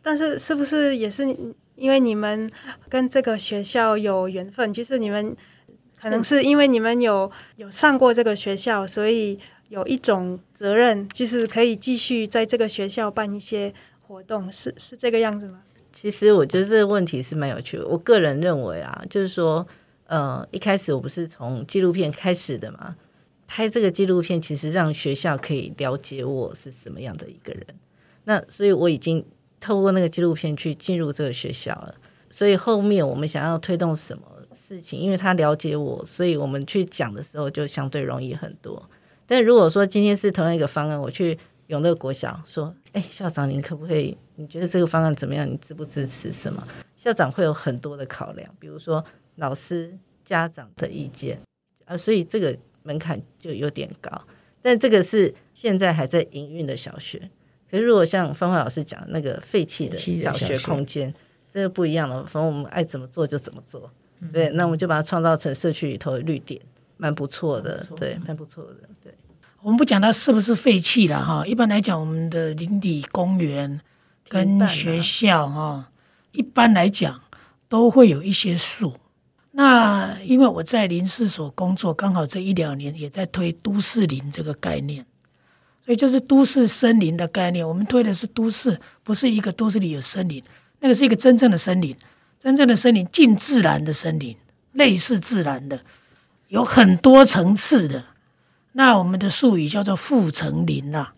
[0.00, 1.24] 但是是不是也是
[1.82, 2.50] 因为你们
[2.88, 4.72] 跟这个学校有缘分？
[4.72, 5.36] 就是你们
[6.00, 9.38] 可能是因为你们有有上过这个学校，所以。
[9.72, 13.72] 有一种责任，就是可以继续在这个学校办一些
[14.02, 15.62] 活动，是是这个样子吗？
[15.90, 17.88] 其实我觉得这个问题是蛮有趣的。
[17.88, 19.66] 我个人认为啊，就是说，
[20.08, 22.94] 呃，一开始我不是从纪录片开始的嘛，
[23.46, 27.64] 拍这个纪录片其实让学校可以了解我是什么样的一个人。
[28.24, 29.24] 那所以我已经
[29.62, 31.94] 透过那个纪录片去进入这个学校了。
[32.28, 38.82] 所以后面我们想要推动什么事情，因为他了解我，所以我们去讲的时候就相对容易很多。
[39.26, 41.38] 但如果说今天是同样一个方案，我去
[41.68, 44.16] 永乐国小说，哎，校长，您可不可以？
[44.36, 45.46] 你觉得这个方案怎么样？
[45.48, 46.32] 你支不支持？
[46.32, 46.66] 什么？
[46.96, 49.04] 校长会有很多的考量，比如说
[49.36, 51.38] 老师、家长的意见
[51.84, 54.10] 啊，所以这个门槛就有点高。
[54.62, 57.30] 但这个是现在还在营运的小学，
[57.72, 61.12] 可是如果像芳芳老师讲那个废弃的小学空间，
[61.50, 62.22] 这个不一样了。
[62.26, 63.90] 反正我们爱怎么做就怎么做，
[64.30, 66.60] 对，那我们就把它创造成社区里头的绿点，
[66.98, 69.14] 蛮不错的，对，蛮不错的，对。
[69.62, 73.80] 我们不讲它是不是废弃了哈，一般来讲，我们的邻里公园
[74.28, 75.90] 跟学校哈，
[76.32, 77.22] 一般来讲
[77.68, 78.94] 都会有一些树。
[79.52, 85.06] 那因为我在林试所工作，刚好这一两年也在推都市林这个概念，
[85.84, 87.66] 所以就是都市森林的概念。
[87.66, 90.42] 我们推的是都市，不是一个都市里有森林，
[90.80, 91.96] 那个是一个真正的森林，
[92.38, 94.36] 真正的森林，近自然的森林，
[94.72, 95.80] 类似自然的，
[96.48, 98.04] 有很多层次的。
[98.72, 101.08] 那我们的术语叫做复层林呐，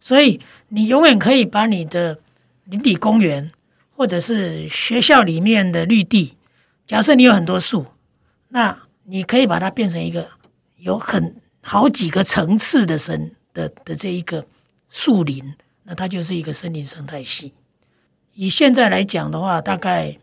[0.00, 2.18] 所以你永远可以把你的
[2.64, 3.52] 邻里公园
[3.94, 6.36] 或者是学校里面的绿地，
[6.86, 7.86] 假设你有很多树，
[8.48, 10.28] 那你可以把它变成一个
[10.76, 14.46] 有很好几个层次的森的的这一个
[14.90, 15.42] 树林，
[15.82, 17.52] 那它就是一个森林生态系。
[18.34, 20.16] 以现在来讲的话，大概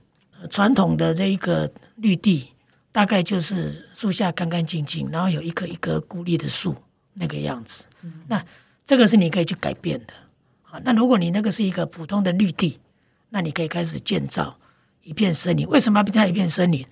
[0.50, 2.52] 传统的这一个绿地。
[2.96, 6.74] 大概就是树下干干净净，然后有一棵一棵孤立的树
[7.16, 7.86] 那个样子。
[8.04, 8.42] 嗯、那
[8.86, 10.14] 这个是你可以去改变的
[10.64, 10.80] 啊。
[10.86, 12.80] 那如果你那个是一个普通的绿地，
[13.32, 14.58] 那你可以开始建造
[15.04, 15.68] 一片森林。
[15.68, 16.88] 为什么要变成一片森林？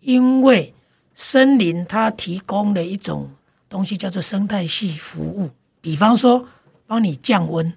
[0.00, 0.74] 因为
[1.14, 3.30] 森林它提供了一种
[3.68, 5.48] 东西叫做生态系服务。
[5.86, 6.48] 比方说，
[6.88, 7.72] 帮你降温，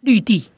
[0.00, 0.50] 绿地，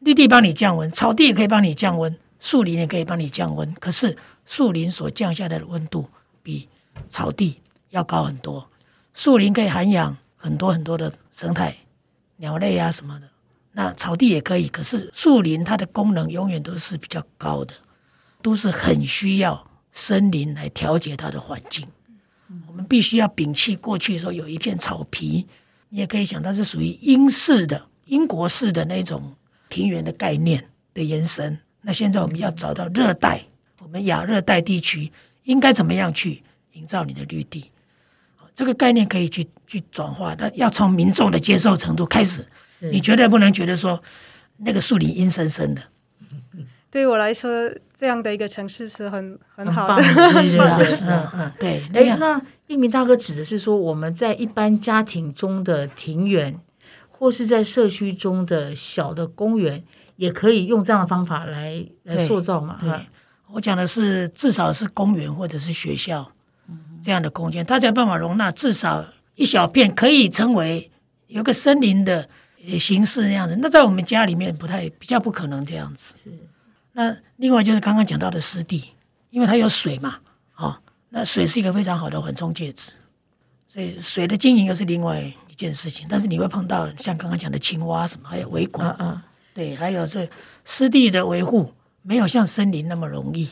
[0.00, 2.14] 绿地帮你降温，草地也可以帮你降温。
[2.38, 4.14] 树林也可以帮你降温，可是
[4.44, 6.06] 树林所降下来的温度
[6.42, 6.68] 比
[7.08, 8.68] 草地要高很多。
[9.14, 11.74] 树林可以涵养很多很多的生态，
[12.36, 13.26] 鸟类啊什么的。
[13.72, 17.72] 那草地也可以，可是树林它的功能永远都是比较高的，
[18.42, 21.88] 都是很需要森林来调节它的环境。
[22.66, 25.46] 我们必须要摒弃过去说有一片草皮，
[25.94, 29.32] 也可以想它是属于英式的英国式的那种
[29.68, 31.56] 庭园的概念的延伸。
[31.82, 33.40] 那现在我们要找到热带，
[33.78, 35.12] 我们亚热带地区
[35.44, 36.42] 应该怎么样去
[36.72, 37.70] 营造你的绿地？
[38.56, 40.34] 这个概念可以去去转化。
[40.36, 42.44] 那要从民众的接受程度开始，
[42.80, 44.02] 你绝对不能觉得说
[44.56, 45.82] 那个树林阴森森的。
[46.94, 47.50] 对于我来说，
[47.98, 50.02] 这样的一个城市是很很好的。
[50.44, 51.82] 是啊， 是啊，对。
[51.92, 56.56] 哎，那一鸣大哥指的是说，我们在一般家庭中的庭园，
[57.10, 59.82] 或是在社区中的小的公园。
[60.16, 62.76] 也可以用这样的方法来来塑造嘛？
[62.80, 63.06] 对，对，
[63.50, 66.30] 我讲的是至少是公园或者是学校
[67.02, 70.88] 这样的空间，它才有办法容纳至少一小片可以称为
[71.26, 72.28] 有个森林的
[72.78, 73.58] 形式那样子。
[73.60, 76.14] 那在我们家里面不太比较不可能这样子。
[76.22, 76.30] 是。
[76.94, 78.94] 那另外就是刚刚讲到的湿地，
[79.30, 80.18] 因为它有水嘛，
[80.56, 80.80] 哦，
[81.10, 82.94] 那水是一个非常好的缓冲介质，
[83.68, 86.06] 所以水的经营又是另外一件事情。
[86.08, 88.88] 但是你会碰到像刚刚讲的青蛙什么，还有维管。
[88.88, 90.28] 啊啊对，还有这
[90.64, 91.72] 湿地的维护
[92.02, 93.48] 没有像森林那么容易，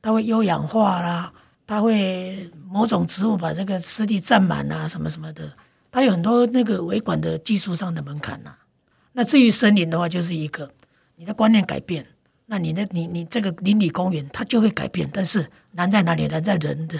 [0.00, 1.32] 它会优氧化啦，
[1.66, 5.52] 它会某种植物把这个湿地占满啦，什么什么的，
[5.90, 8.58] 它有很多那个维管的技术上的门槛呐、啊。
[9.12, 10.72] 那至于森林的话，就是一个
[11.16, 12.06] 你的观念改变，
[12.52, 16.26] 那你的你你这个邻里公园它就会改变，但是难在哪里？
[16.26, 16.98] 难在人的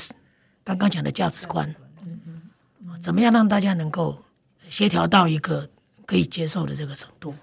[0.65, 1.69] 刚刚讲的价值观，
[2.07, 4.17] 嗯嗯，怎么样让大家能够
[4.71, 5.69] 协调到一个
[6.07, 7.35] 可以接受的这个程度？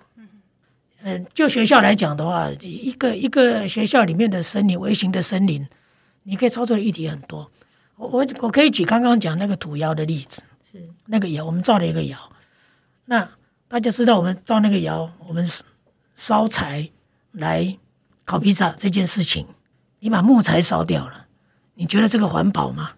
[1.04, 5.68] 嗯，就学校来讲的话，一个一个学校里面的森林，微型的森林，
[6.24, 7.52] 你可以操作的议题很多。
[7.96, 10.42] 我我我可以举刚刚讲那个土窑的例子，
[10.72, 12.18] 是那个窑，我们造了一个窑。
[13.06, 13.30] 那
[13.68, 15.48] 大家知道我们造那个窑，我们
[16.16, 16.90] 烧柴
[17.34, 17.78] 来
[18.30, 19.48] 烤披萨这件事情，
[20.02, 21.26] 你把木材烧掉了，
[21.74, 22.92] 你觉得这个环保吗？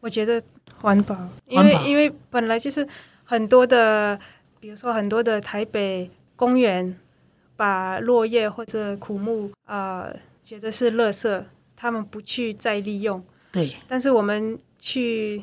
[0.00, 0.42] 我觉得
[0.80, 1.14] 环保，
[1.46, 2.88] 因为因为本来就是
[3.22, 4.18] 很多的，
[4.60, 6.98] 比如说很多的台北公园，
[7.54, 11.44] 把落叶或者枯木啊、呃，觉得是垃圾，
[11.76, 13.22] 他们不去再利用。
[13.52, 15.42] 对，但是我们去。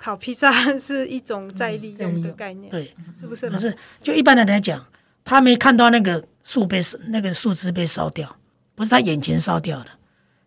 [0.00, 3.50] 烤披萨 是一种再利用的概念，嗯、对，是不是？
[3.50, 4.86] 可是，就一般的来讲，
[5.24, 8.36] 他没看到那个树被那个树枝被烧掉，
[8.78, 9.90] 不是他眼前烧掉的。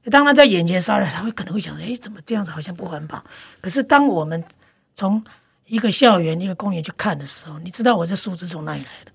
[0.09, 3.21] 当他在眼前烧了，他会可能会想：哎，怎么这样子好像不环保？
[3.59, 4.41] 可是，当我们
[4.95, 5.21] 从
[5.65, 9.11] 一个校园、一个公园去看的时候，你知道我这树枝从哪里来的？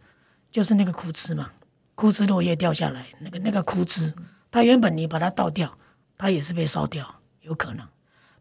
[0.53, 1.51] 就是那个枯枝嘛，
[1.95, 4.13] 枯枝落叶掉下来，那个那个枯枝，
[4.51, 5.77] 它原本你把它倒掉，
[6.19, 7.85] 它也是被烧掉，有可能。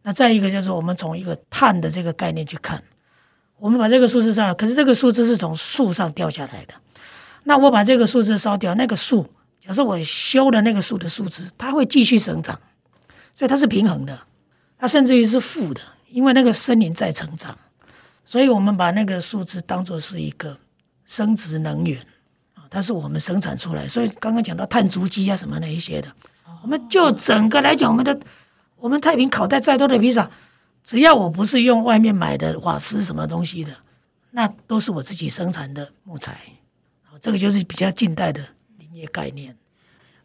[0.03, 2.83] 那再一个就是我们从一个碳的这个概念去看，
[3.57, 6.75] 我们把这个树枝烧，可是这个树枝是从树上掉下来的。
[7.43, 9.27] 那我把这个树枝烧掉，那个树，
[9.65, 12.59] 假设我修的那个树的树枝，它会继续生长，
[13.33, 14.19] 所以它是平衡的，
[14.77, 17.57] 它甚至于是负的，因为那个森林在成长。
[18.23, 20.57] 所以我们把那个树枝当作是一个
[21.05, 21.99] 生殖能源
[22.53, 23.87] 啊，它是我们生产出来。
[23.87, 26.07] 所以刚刚讲到碳足迹啊什么那一些的，
[26.61, 28.19] 我们就整个来讲，我们的。
[28.77, 30.29] 我们太平烤带再多的披萨，
[30.83, 33.71] 只要我不是用外面买的瓦斯什么东西的，
[34.29, 36.37] 那都是我自己生产的木材。
[37.19, 38.45] 这个就是比较近代的
[38.95, 39.55] 业概念。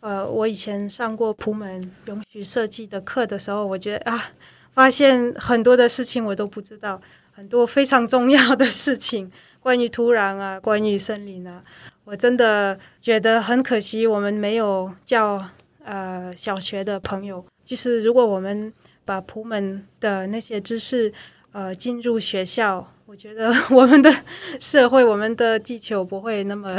[0.00, 4.30] 呃，我以前上过普门永续设计的课的时候，我觉得啊，
[4.72, 6.98] 发现很多的事情我都不知道，
[7.32, 11.62] 很多非常重要的事情，关于土壤啊，关于森林啊，
[12.04, 15.44] 我真的觉得很可惜，我们没有教
[15.84, 17.44] 呃小学的朋友。
[17.62, 18.72] 就是如果我们
[19.04, 21.12] 把普门的那些知识，
[21.52, 24.10] 呃，进入学校，我觉得我们的
[24.58, 26.78] 社会、我们的地球不会那么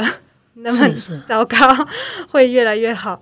[0.54, 0.88] 那么
[1.26, 1.56] 糟糕，
[2.28, 3.20] 会越来越好。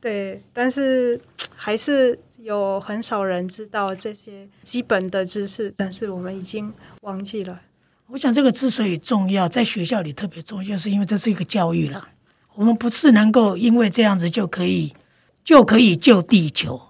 [0.00, 1.20] 对，但是
[1.54, 6.72] 还是有很少人知道这些基本的知识，但是我们已经
[7.02, 7.60] 忘记了。
[8.08, 12.08] 我想这个之所以重要，在学校里特别重要，就是因为这是一个教育了。
[12.54, 14.94] 我们不是能够因为这样子就可以
[15.42, 16.80] 就可以救地球。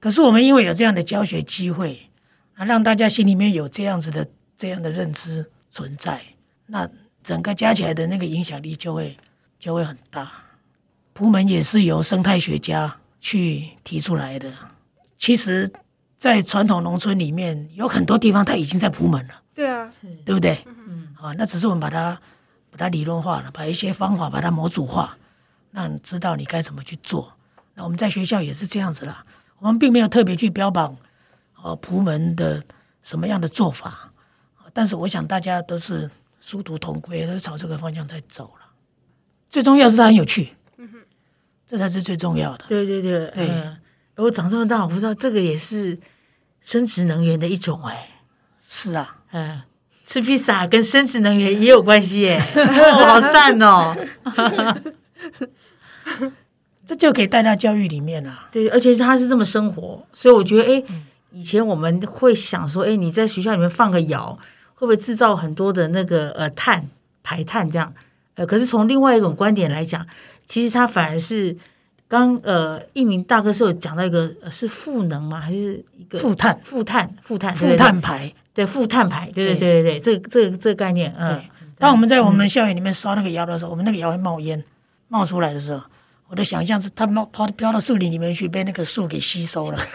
[0.00, 1.98] 可是我们因为有这样的教学机会，
[2.54, 6.22] 啊，让大家心里面有这样子的这样的认知存在，
[6.66, 6.88] 那
[7.22, 9.16] 整个加起来的那个影响力就会
[9.58, 10.30] 就会很大。
[11.12, 14.52] 朴门也是由生态学家去提出来的。
[15.16, 15.70] 其实，
[16.16, 19.34] 在传统农村里面，有很多地方它已经在朴门了。
[19.52, 19.92] 对啊，
[20.24, 20.64] 对不对？
[20.86, 22.20] 嗯，啊，那只是我们把它
[22.70, 25.18] 把它理论化了，把一些方法把它模组化，
[25.72, 27.32] 让你知道你该怎么去做。
[27.74, 29.24] 那我们在学校也是这样子啦。
[29.58, 30.96] 我们并没有特别去标榜，
[31.62, 32.62] 呃，朴门的
[33.02, 34.12] 什么样的做法，
[34.72, 36.08] 但是我想大家都是
[36.48, 38.66] 殊途同归，都是朝这个方向在走了。
[39.50, 40.98] 最重要是它很有趣，嗯哼，
[41.66, 42.64] 这才是最重要的。
[42.66, 43.76] 对对对对，嗯，
[44.16, 45.98] 我长这么大，我不知道这个也是
[46.62, 48.08] 生殖能源的一种哎。
[48.66, 49.60] 是啊，嗯，
[50.06, 52.40] 吃披萨跟生殖能源也有关系耶，
[52.94, 53.94] 好赞哦。
[56.86, 60.82] 这就可以带到教育里面了，对，而且他是这么生活，所以我觉得，哎，
[61.30, 64.38] 以前我们会想说，哎，你在学校里面放个窑，
[64.78, 66.88] 会不会制造很多的那个呃碳
[67.22, 67.92] 排碳这样？
[68.34, 70.06] 呃，可是从另外一种观点来讲，
[70.46, 71.56] 其实它反而是
[72.06, 75.40] 刚呃一名大哥是有讲到一个是负能吗？
[75.40, 76.60] 还是一个负碳？
[76.62, 77.12] 负碳？
[77.22, 77.56] 负碳？
[77.56, 78.32] 负碳排？
[78.54, 79.28] 对，负碳排？
[79.34, 81.42] 对对对对对，这个这个这个概念，嗯。
[81.80, 84.62] 当我们在我们校园里面烧那个窑的时候，我们那个窑会冒烟，
[85.08, 85.80] 冒出来的时候。
[86.28, 89.78] 我的想象是，它冒跑飘到树林里面去，被那个树给吸收了。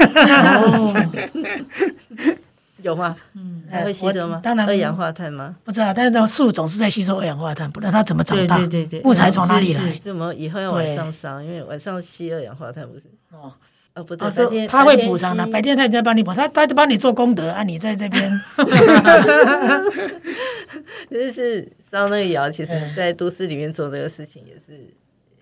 [2.84, 3.16] 有吗？
[3.34, 4.40] 嗯，它会吸收吗？
[4.44, 5.56] 当然，二氧化碳吗？
[5.64, 8.58] 不知道，但是那树总是在吸收二氧化碳，不然它怎么长大？
[8.60, 10.00] 对对对，木材从哪里来？
[10.04, 11.42] 怎么以后要晚上烧？
[11.42, 13.06] 因为晚上吸二氧化碳不是？
[13.32, 13.52] 哦
[13.96, 15.46] 哦，不对，白天他会补偿的。
[15.48, 17.64] 白天他在帮你补，他他在帮你做功德啊！
[17.64, 18.42] 你在这边，
[21.10, 24.94] 就是烧那个窑，其实在都市里面做这个事情也是。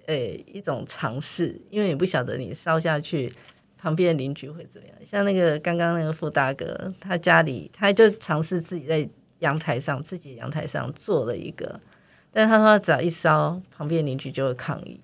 [0.07, 3.33] 诶、欸，一种尝试，因为你不晓得你烧下去，
[3.81, 4.95] 旁边的邻居会怎么样。
[5.03, 9.07] 像那个刚刚那个傅大哥，他家里他就尝试自己在
[9.39, 11.79] 阳台上，自己阳台上做了一个，
[12.31, 15.01] 但他说只要一烧，旁边邻居就会抗议。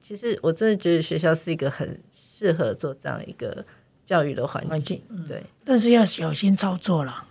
[0.00, 3.64] 其实我真的觉得学校是一个很适合做这样一个
[4.04, 5.42] 教育的环境，对。
[5.64, 7.26] 但是要小心操作了。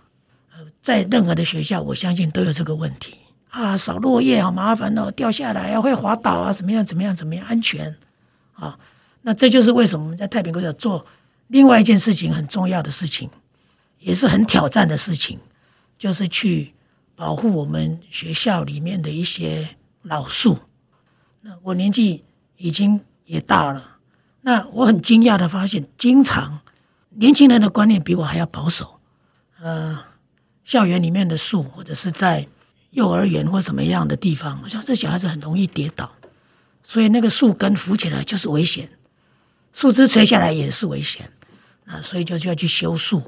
[0.52, 3.18] 呃，在任何的学校，我相信都有这个问题。
[3.50, 6.84] 啊，扫落叶好麻烦哦，掉下来啊，会滑倒啊，怎么样？
[6.84, 7.14] 怎么样？
[7.14, 7.44] 怎么样？
[7.46, 7.96] 安全
[8.52, 8.78] 啊？
[9.22, 11.04] 那这就是为什么我们在太平国小做
[11.48, 13.28] 另外一件事情很重要的事情，
[13.98, 15.38] 也是很挑战的事情，
[15.98, 16.74] 就是去
[17.14, 20.58] 保护我们学校里面的一些老树。
[21.40, 22.24] 那我年纪
[22.56, 23.98] 已经也大了，
[24.42, 26.60] 那我很惊讶的发现，经常
[27.10, 28.98] 年轻人的观念比我还要保守。
[29.60, 29.98] 呃，
[30.64, 32.46] 校园里面的树，或者是在
[32.90, 36.10] 幼儿园或什么样的地方，像这小孩子很容易跌倒，
[36.82, 38.88] 所以那个树根浮起来就是危险，
[39.72, 41.30] 树枝垂下来也是危险。
[41.86, 43.22] 啊，所以就就要去修树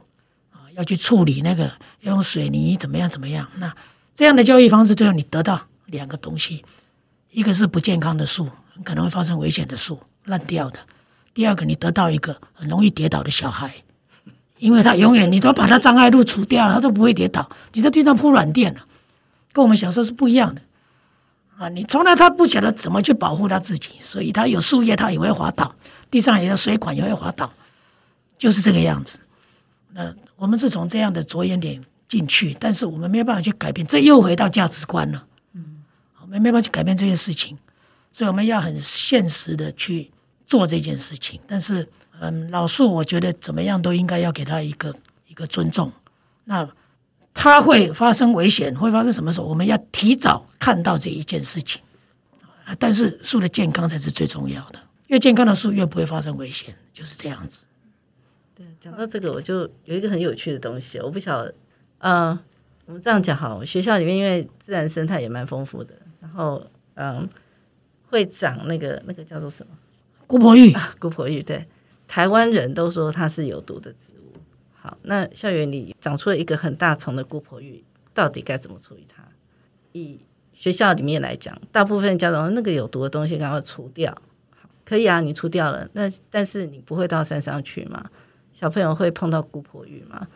[0.53, 1.64] 啊，要去处理那个，
[2.01, 3.49] 要用水泥怎么样怎么样。
[3.57, 3.74] 那
[4.14, 6.62] 这样的教育方式，最后你得到两个东西：
[7.30, 10.78] 一个是不健康的树，很可能会发生危险的树烂掉的；
[11.32, 13.72] 第二个，你得到一个很容易跌倒的小孩，
[14.59, 17.49] 因为他永远你都把他障碍物除掉了，他都不会跌倒。
[17.72, 18.84] 你在地上铺软垫了，
[19.55, 20.61] 跟我们小时候是不一样的
[21.57, 21.70] 啊！
[21.70, 25.74] 你从来他不晓得怎么去保护他自己，所以他有树叶他也会滑倒，
[26.11, 27.53] 地上也有水管也会滑倒。
[28.39, 29.21] 就是这个样子，
[29.93, 35.27] 那我们是从这样的着眼点进去，但是我们没有办法去改变，这又回到价值观了。
[35.53, 35.83] 嗯，
[36.23, 37.59] 我们没办法去改变这件事情，
[38.11, 40.11] 所以我们要很现实的去
[40.47, 41.39] 做这件事情。
[41.47, 41.87] 但是，
[42.19, 44.95] 嗯，老树，我觉得怎么样都应该要给他一个
[45.29, 45.93] 一个尊重。
[46.45, 46.67] 那
[47.35, 49.47] 他会发生危险，会发生什么时候？
[49.47, 51.83] 我们要提早看到这一件事情。
[52.79, 54.79] 但是树的健康才是最重要的，
[55.11, 57.67] 越健康的树越不会发生危险，就是这样子。
[58.55, 61.53] 对讲到这个，我就有一个很有趣的东西，我不晓得，
[61.99, 62.41] 嗯、呃，
[62.87, 67.29] 我们这样讲好，学校里面因为自然生态也蛮丰富的，然后嗯、呃，
[68.07, 69.73] 会长那个那个叫做什么
[70.29, 71.67] 姑婆芋啊，姑婆芋，对，
[72.07, 74.39] 台湾人都说它是有毒的植物。
[74.73, 77.83] 好，那校园里长出了一个很大丛的姑婆芋，
[78.15, 79.25] 到底该怎么处理它？
[79.91, 80.21] 以
[80.53, 84.23] 学校里面来讲，大部分家长那个有毒的东西赶快除掉，好，
[84.91, 88.11] 可以啊，你除掉了，那但是你不会到山上去吗？
[88.53, 90.26] 小朋友会碰到姑婆玉吗？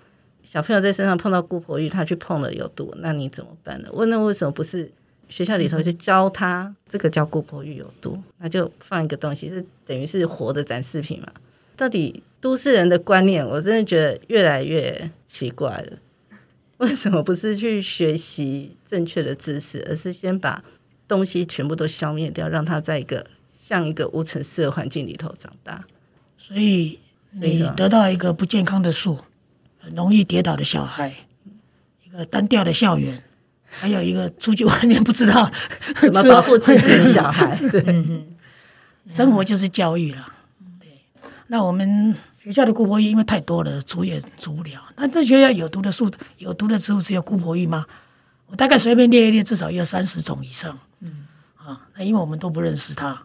[0.45, 3.89] 小朋友在身上碰到姑婆玉，他去碰了有毒，那你怎么办呢？
[3.93, 4.89] 问那为什么不是
[5.29, 11.27] 学校里头就教他这个叫姑婆玉有毒，那就放一个东西，是等于是活的展示品嘛？
[11.77, 15.99] 到底都市人的观念，我真的觉得越来越奇怪了。
[16.77, 20.63] 为什么不是去学习正确的知识，而是先把
[21.09, 23.27] 东西全部都消灭掉，让他在一个
[23.65, 25.83] 像一个无尘室的环境里头长大？
[26.37, 27.01] 所以。
[27.37, 29.19] 你得到一个不健康的树，
[29.81, 31.13] 很容易跌倒的小孩，
[32.05, 33.21] 一个单调的校园，
[33.69, 35.51] 还有一个出去外面不知道
[36.01, 37.57] 怎么 保护自己的小孩。
[37.69, 38.25] 对，
[39.09, 40.33] 生活就是教育了。
[40.79, 40.89] 对，
[41.49, 44.81] 那我们学校的姑婆芋因为太多了，除也除不了。
[44.95, 46.09] 那这学校有毒的树、
[46.39, 47.85] 有毒的植物只有姑婆芋吗？
[48.47, 50.79] 我大概随便列一列，至少有三十种以上。
[51.01, 53.21] 嗯，啊，那因为我们都不认识它。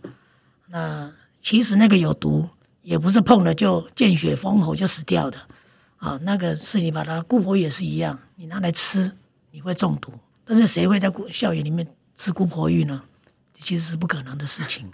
[0.69, 2.49] 那其实那个有毒。
[2.81, 5.37] 也不是碰了就见血封喉就死掉的，
[5.97, 9.11] 啊，那个是你把它姑婆也是一样，你拿来吃
[9.51, 10.11] 你会中毒，
[10.43, 13.03] 但是谁会在校园里面吃姑婆玉呢？
[13.53, 14.89] 其实是不可能的事情。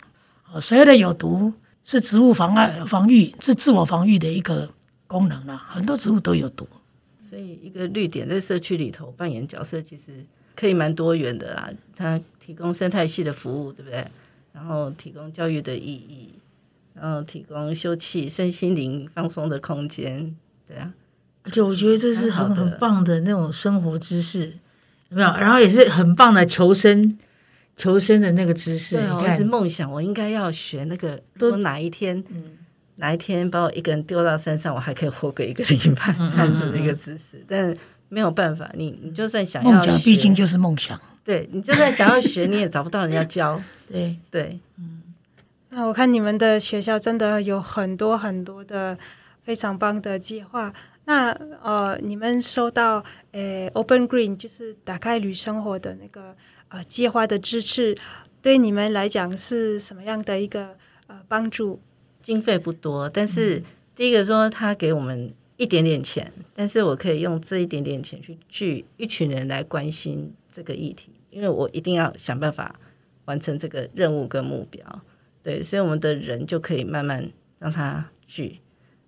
[0.51, 1.53] 啊，所有的有毒
[1.86, 4.69] 是植物防碍防御，是自我防御的一个
[5.07, 5.55] 功能啦。
[5.69, 6.67] 很多植物都有毒，
[7.30, 11.69] 所以一个绿点在社区里头扮演角色，其实可以蛮多元的啦。
[11.95, 14.05] 它提供生态系的服务，对不对？
[14.56, 16.30] 然后提供教育的意义。
[16.97, 20.34] 然后提供休憩、身心灵放松的空间，
[20.66, 20.93] 对啊，
[21.43, 24.53] 而且我觉得这是很很棒的那种生活知识，
[25.10, 25.28] 有没有？
[25.36, 27.18] 然后也是很棒的求生、
[27.76, 28.95] 求生的那个知识。
[28.95, 32.53] 对，我一直梦想，我应该要学那个，都哪一天，嗯，
[32.95, 37.43] 哪一天把我一个人丢到山上，我还可以活个一个礼拜，这样子的一个知识。
[37.45, 37.76] 但
[38.08, 40.97] 没有办法，你你就算想要学，梦想毕竟就是梦想。
[41.26, 43.59] 对，你就算想要学，你也找不到人家教。
[43.91, 45.01] 对对，嗯。
[45.69, 48.97] 那我看你们的学校真的有很多很多的
[49.43, 50.73] 非常棒的计划。
[51.05, 56.36] 那呃，你们收到呃 Open Green 就是打开旅生活的那个
[56.69, 57.97] 呃计划的支持，
[58.41, 61.80] 对你们来讲是什么样的一个呃帮助？
[62.21, 63.61] 经费不多，但是
[63.95, 72.79] 第一个说他给我们一点点钱，但是我可以用这一点点钱去聚一群人来关心这个议题，因为我一定要想办法
[73.25, 74.81] 完成这个任务跟目标。
[75.43, 77.29] 对，所以我们的人就可以慢慢
[77.59, 78.61] 让他聚。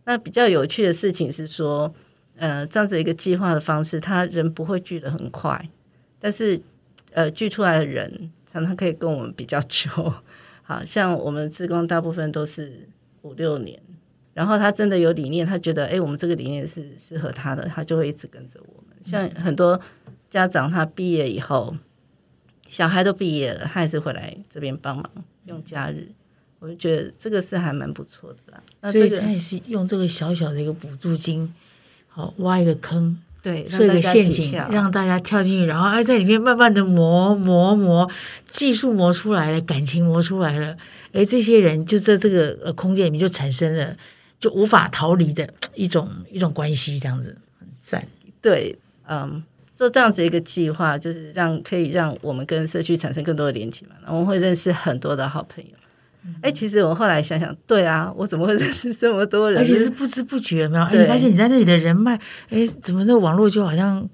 [0.03, 1.93] 那比较有趣的事情是说，
[2.35, 5.69] 呃，这样子一个计划的方式，他人不会聚得很快，
[6.19, 6.59] 但是
[7.13, 9.89] 呃，聚出来的人常常可以跟我们比较久。
[10.61, 12.89] 好像我们志工大部分都是
[13.21, 13.81] 五六年，
[14.33, 18.95] 然后他真的有理念，他觉得哎，我们这个理念是适合他的，他就会一直跟着我们。
[19.03, 19.79] 像很多
[20.29, 21.73] 家长，他毕业以后，
[22.67, 25.09] 小孩都毕业了，他还是回来这边帮忙
[25.45, 26.09] 用假日。
[26.59, 31.53] 我就觉得这个是还蛮不错的啦，那这个、所以他也是用这个小小的一个补助金，
[32.07, 38.09] 好挖一个坑，对，设一个陷阱，让大家跳进去，然后哎，在里面慢慢的磨磨磨，
[38.49, 40.75] 技术磨出来了，感情磨出来了，
[41.13, 43.95] 哎，这些人就在这个呃空间里面就产生了
[44.39, 48.07] 就无法逃离的一种一种关系，这样子很赞。
[48.41, 48.75] 对，
[49.07, 49.43] 嗯，
[49.77, 55.69] 做这样子一个计划，就是让可以让我们跟社区产生更多的连接嘛，我们会认识很多的好朋友。
[56.41, 59.61] 哎，其实我后来想想，对啊，我怎么会认识这么多人？
[59.61, 60.83] 而且是不知不觉，没有？
[60.83, 62.19] 哎，你发现你在那里的人脉，
[62.49, 64.05] 哎，怎么那个网络就好像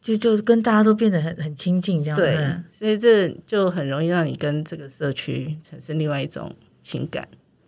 [0.00, 2.16] 就就跟大家都变得很很亲近这样？
[2.16, 2.38] 对，
[2.70, 6.50] 所以这就很容易让你跟这个社区产生另外一种
[6.82, 7.26] 情感，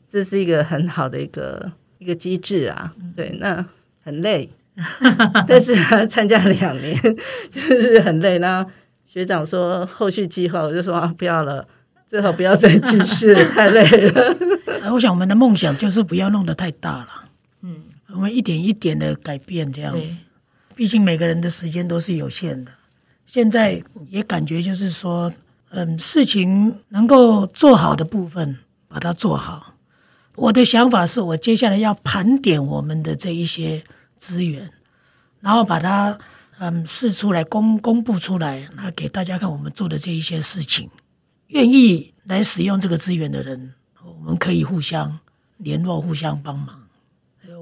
[0.08, 2.94] 这是一个很好的一个一个机制啊。
[3.14, 3.66] 对，那
[4.02, 4.48] 很累，
[5.46, 6.96] 但是他参加两年
[7.50, 8.38] 就是很累。
[8.38, 8.64] 那
[9.06, 11.66] 学长说后续计划，我就说啊，不要了。
[12.08, 14.36] 最好不要再继续，太累了。
[14.90, 17.08] 我想我们的梦想就是不要弄得太大了。
[17.62, 20.22] 嗯，我们一点一点的改变这样子。
[20.74, 22.72] 毕竟每个人的时间都是有限的。
[23.26, 25.32] 现在也感觉就是说，
[25.70, 28.58] 嗯，事情能够做好的部分
[28.88, 29.74] 把它做好。
[30.34, 33.84] 我的想法是我接下来要盘点我们的这一些
[34.20, 34.70] 资源，
[35.40, 36.16] 然后把它
[36.58, 40.90] 嗯试出来公公布出来，那给大家看我们做的这一些事情。
[41.46, 43.72] 愿意来使用这个资源的人，
[44.04, 45.18] 我们可以互相
[45.56, 46.78] 联络、互相帮忙。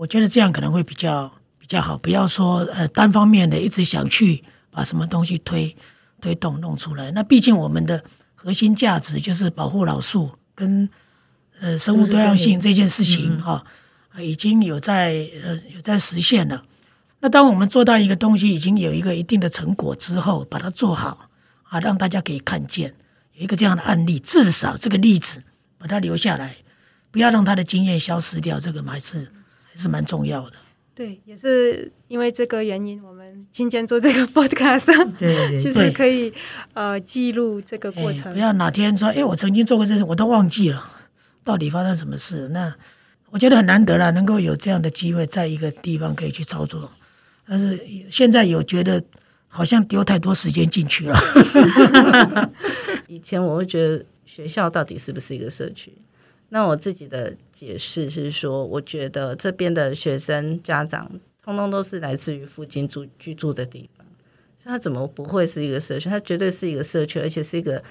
[0.00, 5.74] 我觉得这样可能会比较比较好，不要说呃单方面的一直想去把什么东西推
[6.20, 7.10] 推动弄出来。
[7.12, 8.04] 那毕竟我们的
[8.34, 10.88] 核心价值就是保护老树跟
[11.60, 13.72] 呃生物多样性这件事情哈、嗯，
[14.20, 16.64] 已经有在呃有在实现了。
[17.20, 21.28] 那当我们做到一个东西已经有一个一定的成果之后，把它做好
[21.64, 22.94] 啊，让大家可以看见
[23.34, 23.42] 有。
[23.42, 25.42] 一个这样的案例，至少这个例子
[25.78, 26.56] 把它留下来，
[27.10, 29.28] 不要让他的经验消失掉，这个还是
[29.72, 30.56] 还是蛮重要的。
[30.94, 36.32] 对，也是因为这个原因，我们今天做这个 podcast， 对，对，对，就是可以
[36.74, 38.32] 呃记录这个过程。
[38.32, 40.90] 不要哪天说，哎，我曾经做过这事，我都忘记了
[41.44, 42.48] 到底发生什么事。
[42.48, 42.74] 那
[43.30, 46.90] 我觉得很难得了，能够有这样的机会，在一个地方可以去操作。
[47.46, 47.78] 但是
[48.10, 49.02] 现在有觉得。
[49.50, 51.18] 好像丢太多时间进去了。
[53.06, 55.90] 以前我会觉得学校到底是不是一个社区？
[56.50, 61.10] 那我自己的解释是说，我觉得这边的学生家长
[61.42, 64.06] 通通都是来自于附近住居住的地方，
[64.58, 66.10] 所以他怎么不会是一个社区？
[66.10, 67.82] 他绝对是一个社区，而且是一个，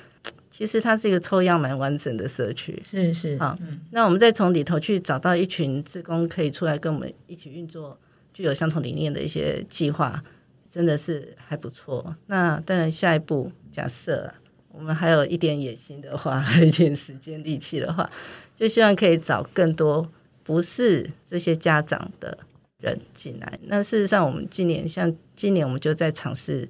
[0.58, 2.82] 其实它是一个抽样蛮完整的社区。
[2.84, 3.56] 是是啊，
[3.92, 8.00] 那我们再从里头去找到一群职工，可以出来跟我们一起运作
[8.34, 10.24] 具有相同理念的一些计划。
[10.70, 12.16] 真的是还不错。
[12.26, 14.32] 那当然，下一步假设
[14.70, 18.08] 我们还有一点野心的话， 还有一点时间力气的话，
[18.56, 20.08] 就希望可以找更多
[20.44, 22.38] 不是这些家长的
[22.80, 23.60] 人进来。
[23.64, 26.68] 那事实上，我们今年像今年，我们就在尝试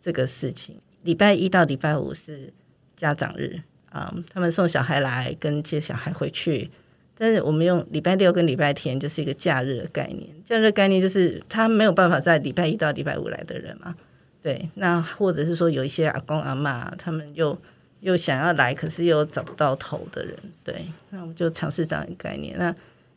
[0.00, 0.76] 这个事情。
[1.04, 2.52] 礼拜一到礼拜五是
[2.96, 6.70] 家长日啊，他们送小孩来跟接小孩回去。
[7.18, 13.94] 但是我们用礼拜六跟礼拜天就是一个假日的概念，假日概念就是他没有办法在礼拜一到礼拜五来的人嘛，
[14.42, 17.56] 对，那或者是说有一些阿公阿嬷，他们又
[18.00, 22.54] 又想要来，可是又找不到头的人，对，那我们就尝试这样一个概念。
[22.58, 22.74] 那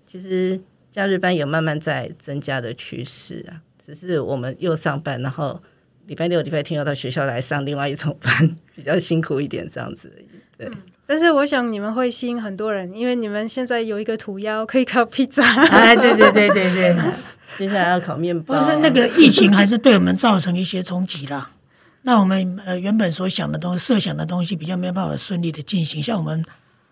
[0.07, 0.57] 其实
[0.93, 5.61] 假日班有慢慢在增加的趋势啊，只是我们又上班，然后
[6.09, 10.71] 礼拜六、礼拜天要到学校来上另外一种班， 比较辛苦一点这样子而已，对。
[11.05, 15.43] 但是我想你们会吸引很多人，因为你们现在有一个涂鸦可以烤披萨。
[15.67, 16.95] 哎，对对对对对，
[17.59, 18.59] 接下来要烤面包。
[18.59, 21.51] 不是那个疫情还是对我们造成一些冲击啦。
[22.01, 26.01] 那我们呃原本所想的东西、设想的东西比较没有办法顺利的进行。
[26.01, 26.43] 像我们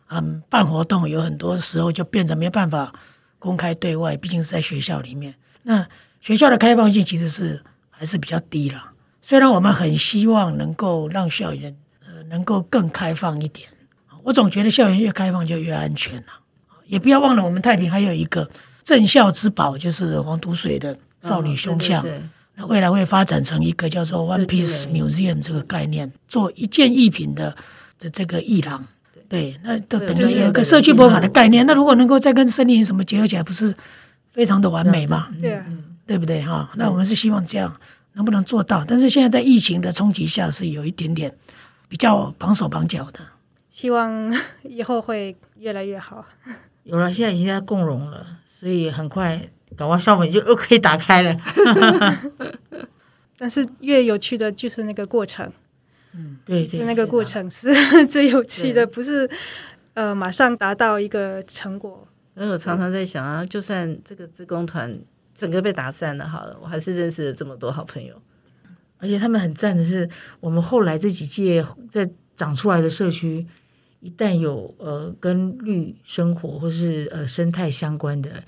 [0.09, 2.93] 嗯办活动，有很多时候就变成没办法
[3.39, 5.33] 公开对外，毕竟是在学校里面。
[5.63, 5.87] 那
[6.21, 8.83] 学校的开放性其实是还是比较低了。
[9.27, 13.67] 虽然我们很希望能够让校园呃能够更开放一点。
[14.23, 16.27] 我总觉得校园越开放就越安全了，
[16.85, 18.49] 也不要忘了我们太平还有一个
[18.85, 22.05] 镇校之宝，就是黄土水的少女胸像。
[22.55, 27.53] 那未来会发展成一个叫做 One Piece Museum 这个概念，做一件艺品的
[27.99, 28.81] 的这个艺廊。
[29.27, 31.65] 对，那都等于有个社区博物馆的概念。
[31.65, 33.75] 那如果能够再跟森林什么结合起来，不是
[34.31, 35.27] 非常的完美吗？
[35.41, 35.65] 对啊，
[36.05, 36.69] 对不对哈？
[36.75, 37.75] 那我们是希望这样
[38.17, 38.83] 能不能做到？
[38.85, 41.33] 但是现在在疫情的冲击下，是有一点点
[41.87, 43.19] 比较绑手绑脚的。
[43.69, 46.25] 希望以后会越来越好。
[46.83, 49.39] 有了，现在已经在共融了，所以很快
[49.75, 51.39] 搞完校门就又可以打开了。
[53.37, 55.51] 但是越有趣的就是那个过程，
[56.15, 57.71] 嗯，对，是那个过程是
[58.09, 59.29] 最有趣的，不是
[59.93, 62.07] 呃马上达到一个成果。
[62.35, 64.99] 因为我常常在想啊，就算这个职工团
[65.37, 66.27] 整个被打散了。
[66.27, 68.19] 好了，我还是认识了这么多好朋友，
[68.97, 70.09] 而且他们很赞的是，
[70.39, 73.45] 我们后来这几届在长出来的社区，
[73.99, 78.43] 一旦有呃跟绿生活或是呃生态相关的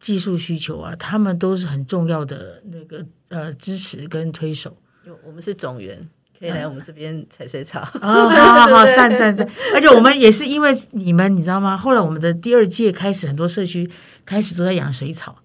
[0.00, 4.74] 技术需求啊，他们都是很重要的那个呃支持跟推手。
[5.04, 6.08] 就我们是总员。
[6.40, 8.26] 可以来我们这边采水草啊、哦！
[8.30, 9.46] 好好好，赞赞赞！
[9.74, 11.76] 而且我们也是因为你们，你知道吗？
[11.76, 13.86] 后来我们的第二届开始，很多社区
[14.24, 15.36] 开始都在养水草，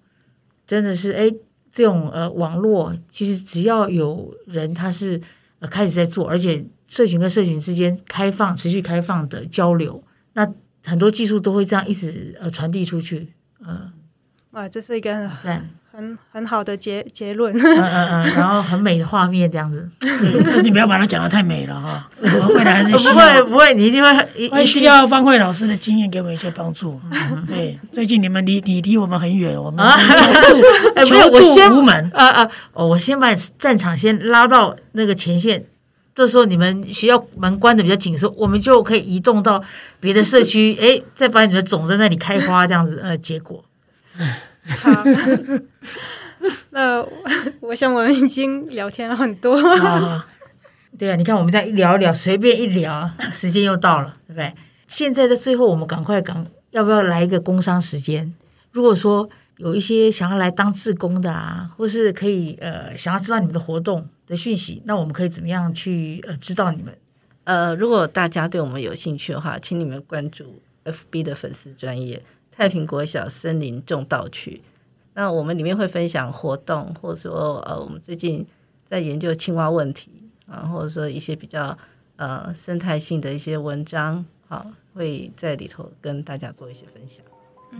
[0.66, 1.30] 真的是哎，
[1.72, 5.20] 这种呃网络，其实只要有人他是
[5.60, 10.02] 呃开始在做，而且社群跟社群之间开放、持续开放的交流，
[10.32, 10.52] 那
[10.84, 13.32] 很多技术都会这样一直呃传递出去。
[13.60, 13.92] 嗯、呃，
[14.50, 15.70] 哇，这是一个很赞。
[15.96, 19.88] 很很好的结结论，嗯嗯嗯， 然后很美的画面这样子，
[20.44, 27.00] 但是你不要把它讲的太美了哈，我们未来还是 需要不会不会，你一定会会需要方慧老师的经验给我们一些帮助。
[27.48, 29.82] 对，最近你们离你离我们很远，我们
[31.06, 32.10] 求助求助无门。
[32.12, 32.50] 啊啊！
[32.74, 35.64] 哦，我先把战场先拉到那个前线，
[36.14, 39.64] 这时候你们学校门关的比较紧的时候，我们就可以移动到
[39.98, 43.64] 别的社区，哎，再把你的种在那里开花，这样子呃，结果。
[44.66, 45.04] 好，
[46.70, 47.04] 那
[47.60, 49.60] 我想我们已经聊天了很多。
[50.98, 54.52] 对啊，你看我们这样一聊一聊，随便一聊，时间又到了，对不对？
[54.86, 58.32] 现在的最后，我们赶快赶，要不要来一个工商时间？
[58.72, 66.96] 如果说有一些想要来当志工的啊，或是可以呃想要知道你们的活动的讯息，那我们可以怎么样去呃知道你们？
[67.44, 72.22] 呃，如果大家对我们有兴趣的话，请你们关注 FB 的粉丝专页。
[72.56, 74.62] 太平国小森林种稻区，
[75.12, 78.46] 那我们里面会分享活动，或者说呃，我们最近
[78.86, 80.10] 在研究青蛙问题
[80.50, 81.76] 啊，或者说一些比较
[82.16, 87.22] 呃生态性的一些文章，好，会在里头跟大家做一些分享。
[87.72, 87.78] 嗯，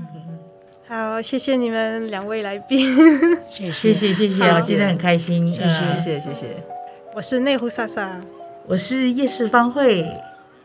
[0.87, 2.95] 好，谢谢你们两位来宾，
[3.49, 6.65] 谢谢谢谢谢谢，我今天很开心，谢谢谢谢谢谢。
[7.15, 8.21] 我是内湖莎莎，
[8.67, 10.07] 我是夜市方慧，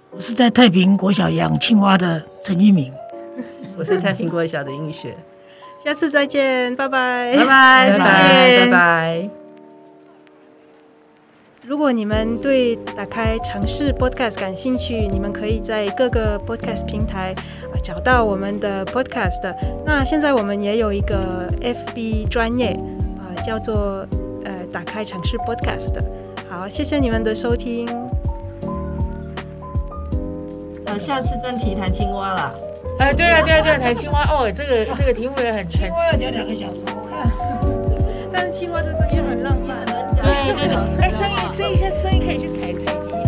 [0.09, 2.91] 我是在太平国小养青蛙的陈一鸣。
[3.77, 5.15] 我是太平国小的英雪，
[5.83, 9.29] 下次再见，拜拜，拜拜，拜拜，拜拜。
[11.63, 17.35] 如果你们对打开尝试 Podcast 感兴趣，你们可以在各个 Podcast 平台
[17.71, 19.55] 啊找到我们的 Podcast。
[19.85, 22.71] 那现在我们也有一个 FB 专业
[23.19, 24.05] 啊，叫做
[24.43, 26.03] 呃打开尝试 Podcast。
[26.49, 27.87] 好，谢谢你们的收听。
[30.87, 32.51] 呃，下次专题谈青蛙啦。
[33.01, 37.27] 啊，对啊，对啊，对啊，谈青蛙哦，这个这个题目也很青蛙要讲两个小时，我看，
[38.31, 39.83] 但是青蛙的声音很浪漫，
[40.15, 43.20] 对对对，哎，声音声音，声音可以去采采。